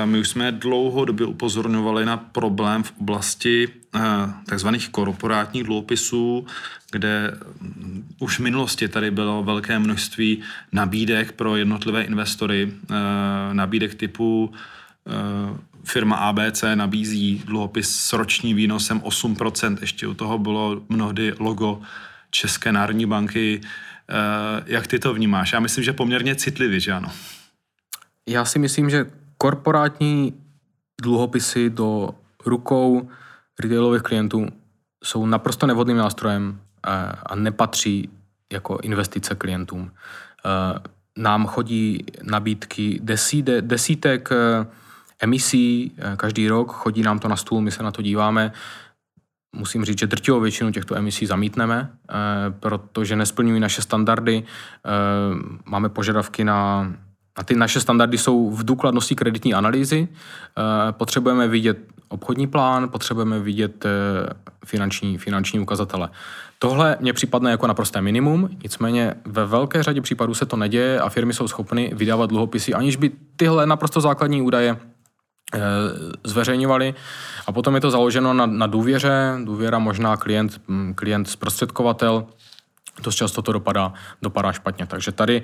my 0.04 0.18
už 0.18 0.28
jsme 0.28 0.52
dlouhodobě 0.52 1.26
upozorňovali 1.26 2.04
na 2.04 2.16
problém 2.16 2.82
v 2.82 2.92
oblasti 3.00 3.68
eh, 3.68 4.00
takzvaných 4.46 4.88
korporátních 4.88 5.64
dluhopisů, 5.64 6.46
kde 6.90 7.38
mm, 7.60 8.14
už 8.18 8.38
v 8.38 8.42
minulosti 8.42 8.88
tady 8.88 9.10
bylo 9.10 9.42
velké 9.42 9.78
množství 9.78 10.42
nabídek 10.72 11.32
pro 11.32 11.56
jednotlivé 11.56 12.02
investory, 12.02 12.72
eh, 12.90 12.94
nabídek 13.54 13.94
typu 13.94 14.52
firma 15.84 16.16
ABC 16.16 16.64
nabízí 16.74 17.42
dluhopis 17.44 17.90
s 17.90 18.12
ročním 18.12 18.56
výnosem 18.56 19.00
8%, 19.00 19.78
ještě 19.80 20.06
u 20.06 20.14
toho 20.14 20.38
bylo 20.38 20.82
mnohdy 20.88 21.34
logo 21.38 21.80
České 22.30 22.72
národní 22.72 23.06
banky. 23.06 23.60
Eh, 23.60 24.62
jak 24.66 24.86
ty 24.86 24.98
to 24.98 25.14
vnímáš? 25.14 25.52
Já 25.52 25.60
myslím, 25.60 25.84
že 25.84 25.92
poměrně 25.92 26.34
citlivě, 26.34 26.80
že 26.80 26.92
ano? 26.92 27.12
Já 28.28 28.44
si 28.44 28.58
myslím, 28.58 28.90
že 28.90 29.06
korporátní 29.38 30.34
dluhopisy 31.02 31.70
do 31.70 32.10
rukou 32.46 33.08
retailových 33.60 34.02
klientů 34.02 34.46
jsou 35.04 35.26
naprosto 35.26 35.66
nevhodným 35.66 35.96
nástrojem 35.96 36.60
eh, 36.86 36.90
a 37.26 37.34
nepatří 37.34 38.08
jako 38.52 38.78
investice 38.82 39.34
klientům. 39.34 39.90
Eh, 39.90 40.78
nám 41.16 41.46
chodí 41.46 42.04
nabídky 42.22 43.00
desítek, 43.02 43.64
desítek 43.64 44.28
emisí 45.20 45.92
každý 46.16 46.48
rok, 46.48 46.72
chodí 46.72 47.02
nám 47.02 47.18
to 47.18 47.28
na 47.28 47.36
stůl, 47.36 47.60
my 47.60 47.70
se 47.70 47.82
na 47.82 47.90
to 47.90 48.02
díváme 48.02 48.52
musím 49.52 49.84
říct, 49.84 49.98
že 49.98 50.06
drtivou 50.06 50.40
většinu 50.40 50.72
těchto 50.72 50.96
emisí 50.96 51.26
zamítneme, 51.26 51.90
eh, 51.90 52.14
protože 52.60 53.16
nesplňují 53.16 53.60
naše 53.60 53.82
standardy. 53.82 54.42
Eh, 54.42 54.88
máme 55.64 55.88
požadavky 55.88 56.44
na 56.44 56.92
a 57.38 57.44
ty 57.44 57.56
naše 57.56 57.80
standardy 57.80 58.18
jsou 58.18 58.50
v 58.50 58.64
důkladnosti 58.64 59.14
kreditní 59.14 59.54
analýzy. 59.54 60.08
Eh, 60.08 60.92
potřebujeme 60.92 61.48
vidět 61.48 61.78
obchodní 62.08 62.46
plán, 62.46 62.88
potřebujeme 62.88 63.40
vidět 63.40 63.86
finanční, 64.64 65.18
finanční 65.18 65.60
ukazatele. 65.60 66.08
Tohle 66.58 66.96
mě 67.00 67.12
připadne 67.12 67.50
jako 67.50 67.66
naprosté 67.66 68.00
minimum, 68.00 68.48
nicméně 68.62 69.14
ve 69.24 69.46
velké 69.46 69.82
řadě 69.82 70.00
případů 70.00 70.34
se 70.34 70.46
to 70.46 70.56
neděje 70.56 71.00
a 71.00 71.08
firmy 71.08 71.34
jsou 71.34 71.48
schopny 71.48 71.92
vydávat 71.94 72.30
dluhopisy, 72.30 72.74
aniž 72.74 72.96
by 72.96 73.10
tyhle 73.36 73.66
naprosto 73.66 74.00
základní 74.00 74.42
údaje 74.42 74.76
zveřejňovali. 76.24 76.94
A 77.46 77.52
potom 77.52 77.74
je 77.74 77.80
to 77.80 77.90
založeno 77.90 78.34
na, 78.34 78.46
na 78.46 78.66
důvěře, 78.66 79.38
důvěra 79.44 79.78
možná 79.78 80.16
klient, 80.16 80.60
mm, 80.68 80.94
klient 80.94 81.28
zprostředkovatel, 81.28 82.26
dost 83.02 83.14
často 83.14 83.42
to 83.42 83.52
dopadá, 83.52 83.92
dopadá 84.22 84.52
špatně. 84.52 84.86
Takže 84.86 85.12
tady 85.12 85.36
e, 85.36 85.42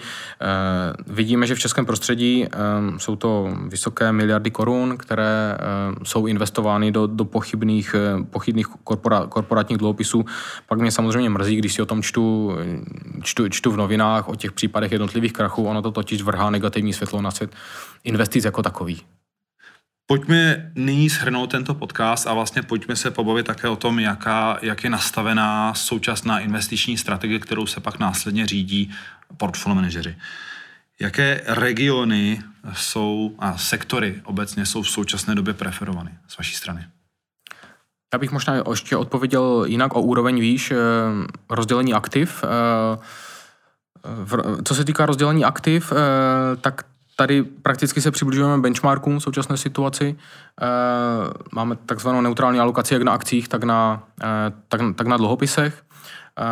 vidíme, 1.07 1.47
že 1.47 1.55
v 1.55 1.59
českém 1.59 1.87
prostředí 1.87 2.45
e, 2.45 2.49
jsou 2.97 3.17
to 3.17 3.57
vysoké 3.69 4.13
miliardy 4.13 4.51
korun, 4.51 4.97
které 4.97 5.59
e, 5.59 6.05
jsou 6.05 6.27
investovány 6.27 6.93
do, 6.93 7.07
do 7.07 7.25
pochybných, 7.25 7.95
e, 7.95 8.25
pochybných 8.25 8.67
korpora, 8.67 9.27
korporátních 9.27 9.79
dluhopisů. 9.79 10.25
Pak 10.69 10.81
mě 10.81 10.93
samozřejmě 10.93 11.31
mrzí, 11.31 11.57
když 11.57 11.75
si 11.75 11.83
o 11.83 11.87
tom 11.87 12.03
čtu, 12.03 12.53
čtu, 13.23 13.49
čtu 13.49 13.71
v 13.71 13.77
novinách 13.77 14.29
o 14.29 14.35
těch 14.37 14.53
případech 14.53 14.93
jednotlivých 14.93 15.33
krachů, 15.33 15.65
ono 15.65 15.83
to 15.83 15.91
totiž 15.91 16.23
vrhá 16.23 16.51
negativní 16.51 16.93
světlo 16.93 17.23
na 17.23 17.31
svět 17.31 17.51
investic 18.05 18.45
jako 18.45 18.63
takový. 18.63 19.03
Pojďme 20.07 20.73
nyní 20.75 21.09
shrnout 21.09 21.51
tento 21.51 21.75
podcast 21.75 22.27
a 22.27 22.35
vlastně 22.35 22.63
pojďme 22.63 22.97
se 22.97 23.11
pobavit 23.11 23.47
také 23.47 23.69
o 23.69 23.77
tom, 23.77 23.99
jaká, 23.99 24.59
jak 24.63 24.85
je 24.85 24.91
nastavená 24.91 25.75
současná 25.75 26.41
investiční 26.41 26.99
strategie, 26.99 27.39
kterou 27.39 27.67
se 27.67 27.81
pak 27.81 27.99
následně 27.99 28.47
řídí 28.47 28.91
portfolio 29.37 29.75
manažeři. 29.75 30.17
Jaké 31.01 31.41
regiony 31.47 32.43
jsou 32.73 33.35
a 33.39 33.59
sektory 33.59 34.21
obecně 34.25 34.67
jsou 34.67 34.83
v 34.83 34.91
současné 34.91 35.35
době 35.35 35.55
preferovány 35.55 36.11
z 36.29 36.39
vaší 36.39 36.55
strany? 36.55 36.87
Já 38.13 38.19
bych 38.19 38.33
možná 38.33 38.55
ještě 38.71 38.97
odpověděl 38.97 39.65
jinak 39.69 39.97
o 39.97 40.01
úroveň 40.01 40.41
výš, 40.41 40.71
eh, 40.71 40.77
rozdělení 41.51 41.95
aktiv. 41.95 42.45
Eh, 42.45 42.99
co 44.65 44.75
se 44.75 44.85
týká 44.85 45.07
rozdělení 45.07 45.45
aktiv, 45.45 45.93
eh, 45.93 45.97
tak 46.57 46.85
Tady 47.17 47.43
prakticky 47.43 48.01
se 48.01 48.11
přibližujeme 48.11 48.63
benchmarkům 48.63 49.19
v 49.19 49.23
současné 49.23 49.57
situaci. 49.57 50.17
Eh, 50.63 50.67
máme 51.53 51.77
takzvanou 51.77 52.21
neutrální 52.21 52.61
alokaci 52.61 52.95
jak 52.95 53.03
na 53.03 53.13
akcích, 53.13 53.49
tak 53.49 53.65
na, 53.65 54.03
eh, 54.23 54.53
tak, 54.69 54.81
tak 54.95 55.07
na 55.07 55.17
dluhopisech. 55.17 55.83
Eh, 56.39 56.45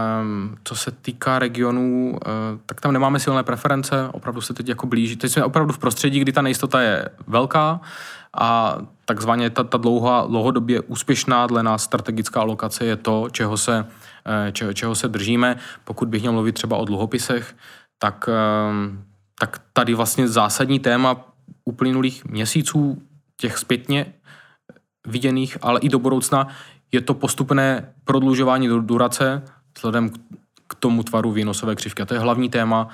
co 0.65 0.77
se 0.77 0.91
týká 0.91 1.39
regionů, 1.39 2.19
tak 2.67 2.81
tam 2.81 2.93
nemáme 2.93 3.21
silné 3.21 3.43
preference, 3.43 4.09
opravdu 4.13 4.41
se 4.41 4.55
teď 4.55 4.69
jako 4.69 4.87
blíží. 4.87 5.17
Teď 5.17 5.33
jsme 5.33 5.45
opravdu 5.45 5.73
v 5.73 5.79
prostředí, 5.79 6.21
kdy 6.21 6.33
ta 6.33 6.43
nejistota 6.43 6.81
je 6.81 7.09
velká 7.27 7.81
a 8.39 8.79
takzvaně 9.05 9.51
ta, 9.51 9.65
ta 9.65 9.79
dlouhá, 9.79 10.27
dlouhodobě 10.27 10.81
úspěšná 10.81 11.47
dle 11.47 11.63
nás 11.63 11.83
strategická 11.83 12.41
alokace 12.41 12.85
je 12.85 12.97
to, 12.97 13.29
čeho 13.31 13.57
se, 13.57 13.87
čeho, 14.53 14.73
čeho 14.73 14.95
se 14.95 15.09
držíme. 15.09 15.57
Pokud 15.85 16.09
bych 16.09 16.21
měl 16.23 16.33
mluvit 16.33 16.53
třeba 16.53 16.77
o 16.77 16.85
dluhopisech, 16.85 17.57
tak 17.99 18.29
tak 19.43 19.63
tady 19.73 19.95
vlastně 19.95 20.29
zásadní 20.29 20.79
téma 20.79 21.35
uplynulých 21.65 22.25
měsíců, 22.25 23.03
těch 23.37 23.59
zpětně 23.59 24.15
viděných, 25.07 25.59
ale 25.63 25.81
i 25.81 25.89
do 25.89 25.99
budoucna, 25.99 26.47
je 26.93 27.01
to 27.01 27.15
postupné 27.15 27.95
prodlužování 28.05 28.69
do 28.69 28.81
durace 28.81 29.43
vzhledem 29.77 30.11
k 30.67 30.75
tomu 30.75 31.03
tvaru 31.03 31.33
výnosové 31.33 31.75
křivky. 31.75 32.03
A 32.03 32.07
to 32.07 32.15
je 32.15 32.21
hlavní 32.21 32.51
téma. 32.51 32.89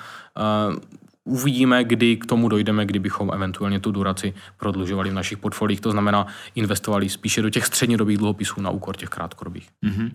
Uvidíme, 1.24 1.84
kdy 1.84 2.16
k 2.16 2.26
tomu 2.26 2.48
dojdeme, 2.48 2.86
kdybychom 2.86 3.30
eventuálně 3.34 3.80
tu 3.80 3.92
duraci 3.92 4.34
prodlužovali 4.56 5.10
v 5.10 5.14
našich 5.14 5.38
portfoliích, 5.38 5.80
to 5.80 5.90
znamená 5.90 6.26
investovali 6.54 7.08
spíše 7.08 7.42
do 7.42 7.50
těch 7.50 7.66
střednědobých 7.66 8.18
dluhopisů 8.18 8.60
na 8.60 8.70
úkor 8.70 8.96
těch 8.96 9.08
krátkodobých. 9.08 9.68
Mm-hmm. 9.84 10.10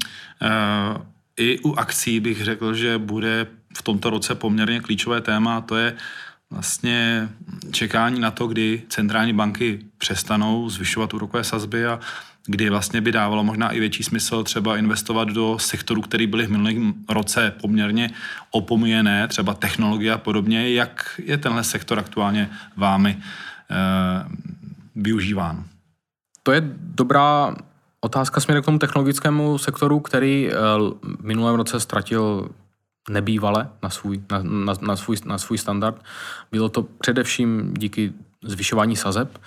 Uh, 0.97 1.01
I 1.37 1.59
u 1.59 1.73
akcí 1.73 2.19
bych 2.19 2.43
řekl, 2.43 2.73
že 2.73 2.97
bude 2.97 3.47
v 3.77 3.81
tomto 3.81 4.09
roce 4.09 4.35
poměrně 4.35 4.79
klíčové 4.79 5.21
téma, 5.21 5.61
to 5.61 5.75
je 5.75 5.95
vlastně 6.49 7.29
čekání 7.71 8.19
na 8.19 8.31
to, 8.31 8.47
kdy 8.47 8.81
centrální 8.89 9.33
banky 9.33 9.79
přestanou 9.97 10.69
zvyšovat 10.69 11.13
úrokové 11.13 11.43
sazby 11.43 11.85
a 11.85 11.99
kdy 12.45 12.69
vlastně 12.69 13.01
by 13.01 13.11
dávalo 13.11 13.43
možná 13.43 13.71
i 13.71 13.79
větší 13.79 14.03
smysl 14.03 14.43
třeba 14.43 14.77
investovat 14.77 15.27
do 15.27 15.59
sektorů, 15.59 16.01
které 16.01 16.27
byly 16.27 16.45
v 16.45 16.51
minulém 16.51 16.93
roce 17.09 17.53
poměrně 17.61 18.09
opomíjené, 18.51 19.27
třeba 19.27 19.53
technologie 19.53 20.13
a 20.13 20.17
podobně. 20.17 20.73
Jak 20.73 21.21
je 21.23 21.37
tenhle 21.37 21.63
sektor 21.63 21.99
aktuálně 21.99 22.49
vámi 22.75 23.17
e, 23.17 23.75
využíván? 24.95 25.63
To 26.43 26.51
je 26.51 26.61
dobrá 26.77 27.55
otázka 28.03 28.41
směrem 28.41 28.63
k 28.63 28.65
tomu 28.65 28.79
technologickému 28.79 29.57
sektoru, 29.57 29.99
který 29.99 30.49
eh, 30.49 30.55
v 31.19 31.25
minulém 31.25 31.55
roce 31.55 31.79
ztratil 31.79 32.49
nebývale 33.09 33.69
na 33.83 33.89
svůj, 33.89 34.23
na, 34.31 34.43
na, 34.43 34.73
na, 34.81 34.95
svůj, 34.95 35.17
na 35.25 35.37
svůj 35.37 35.57
standard. 35.57 36.03
Bylo 36.51 36.69
to 36.69 36.83
především 36.83 37.73
díky 37.73 38.13
zvyšování 38.43 38.95
sazeb, 38.95 39.39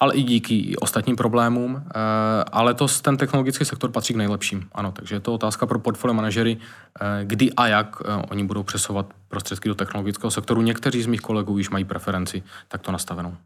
ale 0.00 0.14
i 0.14 0.22
díky 0.22 0.76
ostatním 0.76 1.16
problémům. 1.16 1.82
Eh, 1.86 2.44
ale 2.52 2.74
to 2.74 2.86
ten 3.02 3.16
technologický 3.16 3.64
sektor 3.64 3.90
patří 3.90 4.14
k 4.14 4.16
nejlepším. 4.16 4.68
Ano, 4.72 4.92
takže 4.92 5.14
je 5.14 5.20
to 5.20 5.34
otázka 5.34 5.66
pro 5.66 5.78
portfolio 5.78 6.14
manažery, 6.14 6.56
eh, 7.00 7.24
kdy 7.24 7.52
a 7.52 7.66
jak 7.66 7.96
eh, 8.04 8.22
oni 8.30 8.44
budou 8.44 8.62
přesovat 8.62 9.06
prostředky 9.28 9.68
do 9.68 9.74
technologického 9.74 10.30
sektoru. 10.30 10.62
Někteří 10.62 11.02
z 11.02 11.06
mých 11.06 11.20
kolegů 11.20 11.58
již 11.58 11.70
mají 11.70 11.84
preferenci 11.84 12.42
takto 12.68 12.92
nastavenou. 12.92 13.36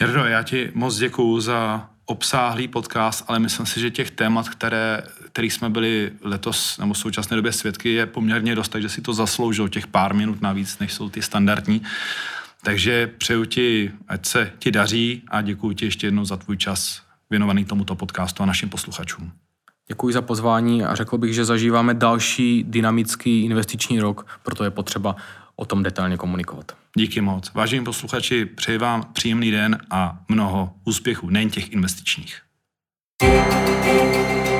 Jardo, 0.00 0.24
já 0.24 0.42
ti 0.42 0.70
moc 0.74 0.96
děkuju 0.96 1.40
za 1.40 1.88
obsáhlý 2.06 2.68
podcast, 2.68 3.24
ale 3.28 3.38
myslím 3.38 3.66
si, 3.66 3.80
že 3.80 3.90
těch 3.90 4.10
témat, 4.10 4.48
které, 4.48 5.02
který 5.26 5.50
jsme 5.50 5.70
byli 5.70 6.12
letos 6.22 6.78
nebo 6.78 6.94
v 6.94 6.98
současné 6.98 7.36
době 7.36 7.52
svědky, 7.52 7.92
je 7.92 8.06
poměrně 8.06 8.54
dost, 8.54 8.68
takže 8.68 8.88
si 8.88 9.00
to 9.00 9.12
zasloužil 9.12 9.68
těch 9.68 9.86
pár 9.86 10.14
minut 10.14 10.40
navíc, 10.40 10.78
než 10.78 10.92
jsou 10.92 11.08
ty 11.08 11.22
standardní. 11.22 11.82
Takže 12.62 13.06
přeju 13.06 13.44
ti, 13.44 13.90
ať 14.08 14.26
se 14.26 14.52
ti 14.58 14.70
daří 14.70 15.22
a 15.28 15.42
děkuji 15.42 15.72
ti 15.72 15.84
ještě 15.84 16.06
jednou 16.06 16.24
za 16.24 16.36
tvůj 16.36 16.56
čas 16.56 17.02
věnovaný 17.30 17.64
tomuto 17.64 17.94
podcastu 17.94 18.42
a 18.42 18.46
našim 18.46 18.68
posluchačům. 18.68 19.32
Děkuji 19.88 20.12
za 20.14 20.22
pozvání 20.22 20.84
a 20.84 20.94
řekl 20.94 21.18
bych, 21.18 21.34
že 21.34 21.44
zažíváme 21.44 21.94
další 21.94 22.64
dynamický 22.68 23.44
investiční 23.44 24.00
rok, 24.00 24.26
proto 24.42 24.64
je 24.64 24.70
potřeba 24.70 25.16
o 25.62 25.64
tom 25.64 25.82
detailně 25.82 26.16
komunikovat. 26.16 26.72
Díky 26.96 27.20
moc. 27.20 27.52
Vážení 27.54 27.84
posluchači, 27.84 28.44
přeji 28.44 28.78
vám 28.78 29.02
příjemný 29.12 29.50
den 29.50 29.78
a 29.90 30.18
mnoho 30.28 30.72
úspěchů, 30.84 31.30
nejen 31.30 31.50
těch 31.50 31.72
investičních. 31.72 32.42
thank 33.20 34.46
you 34.46 34.51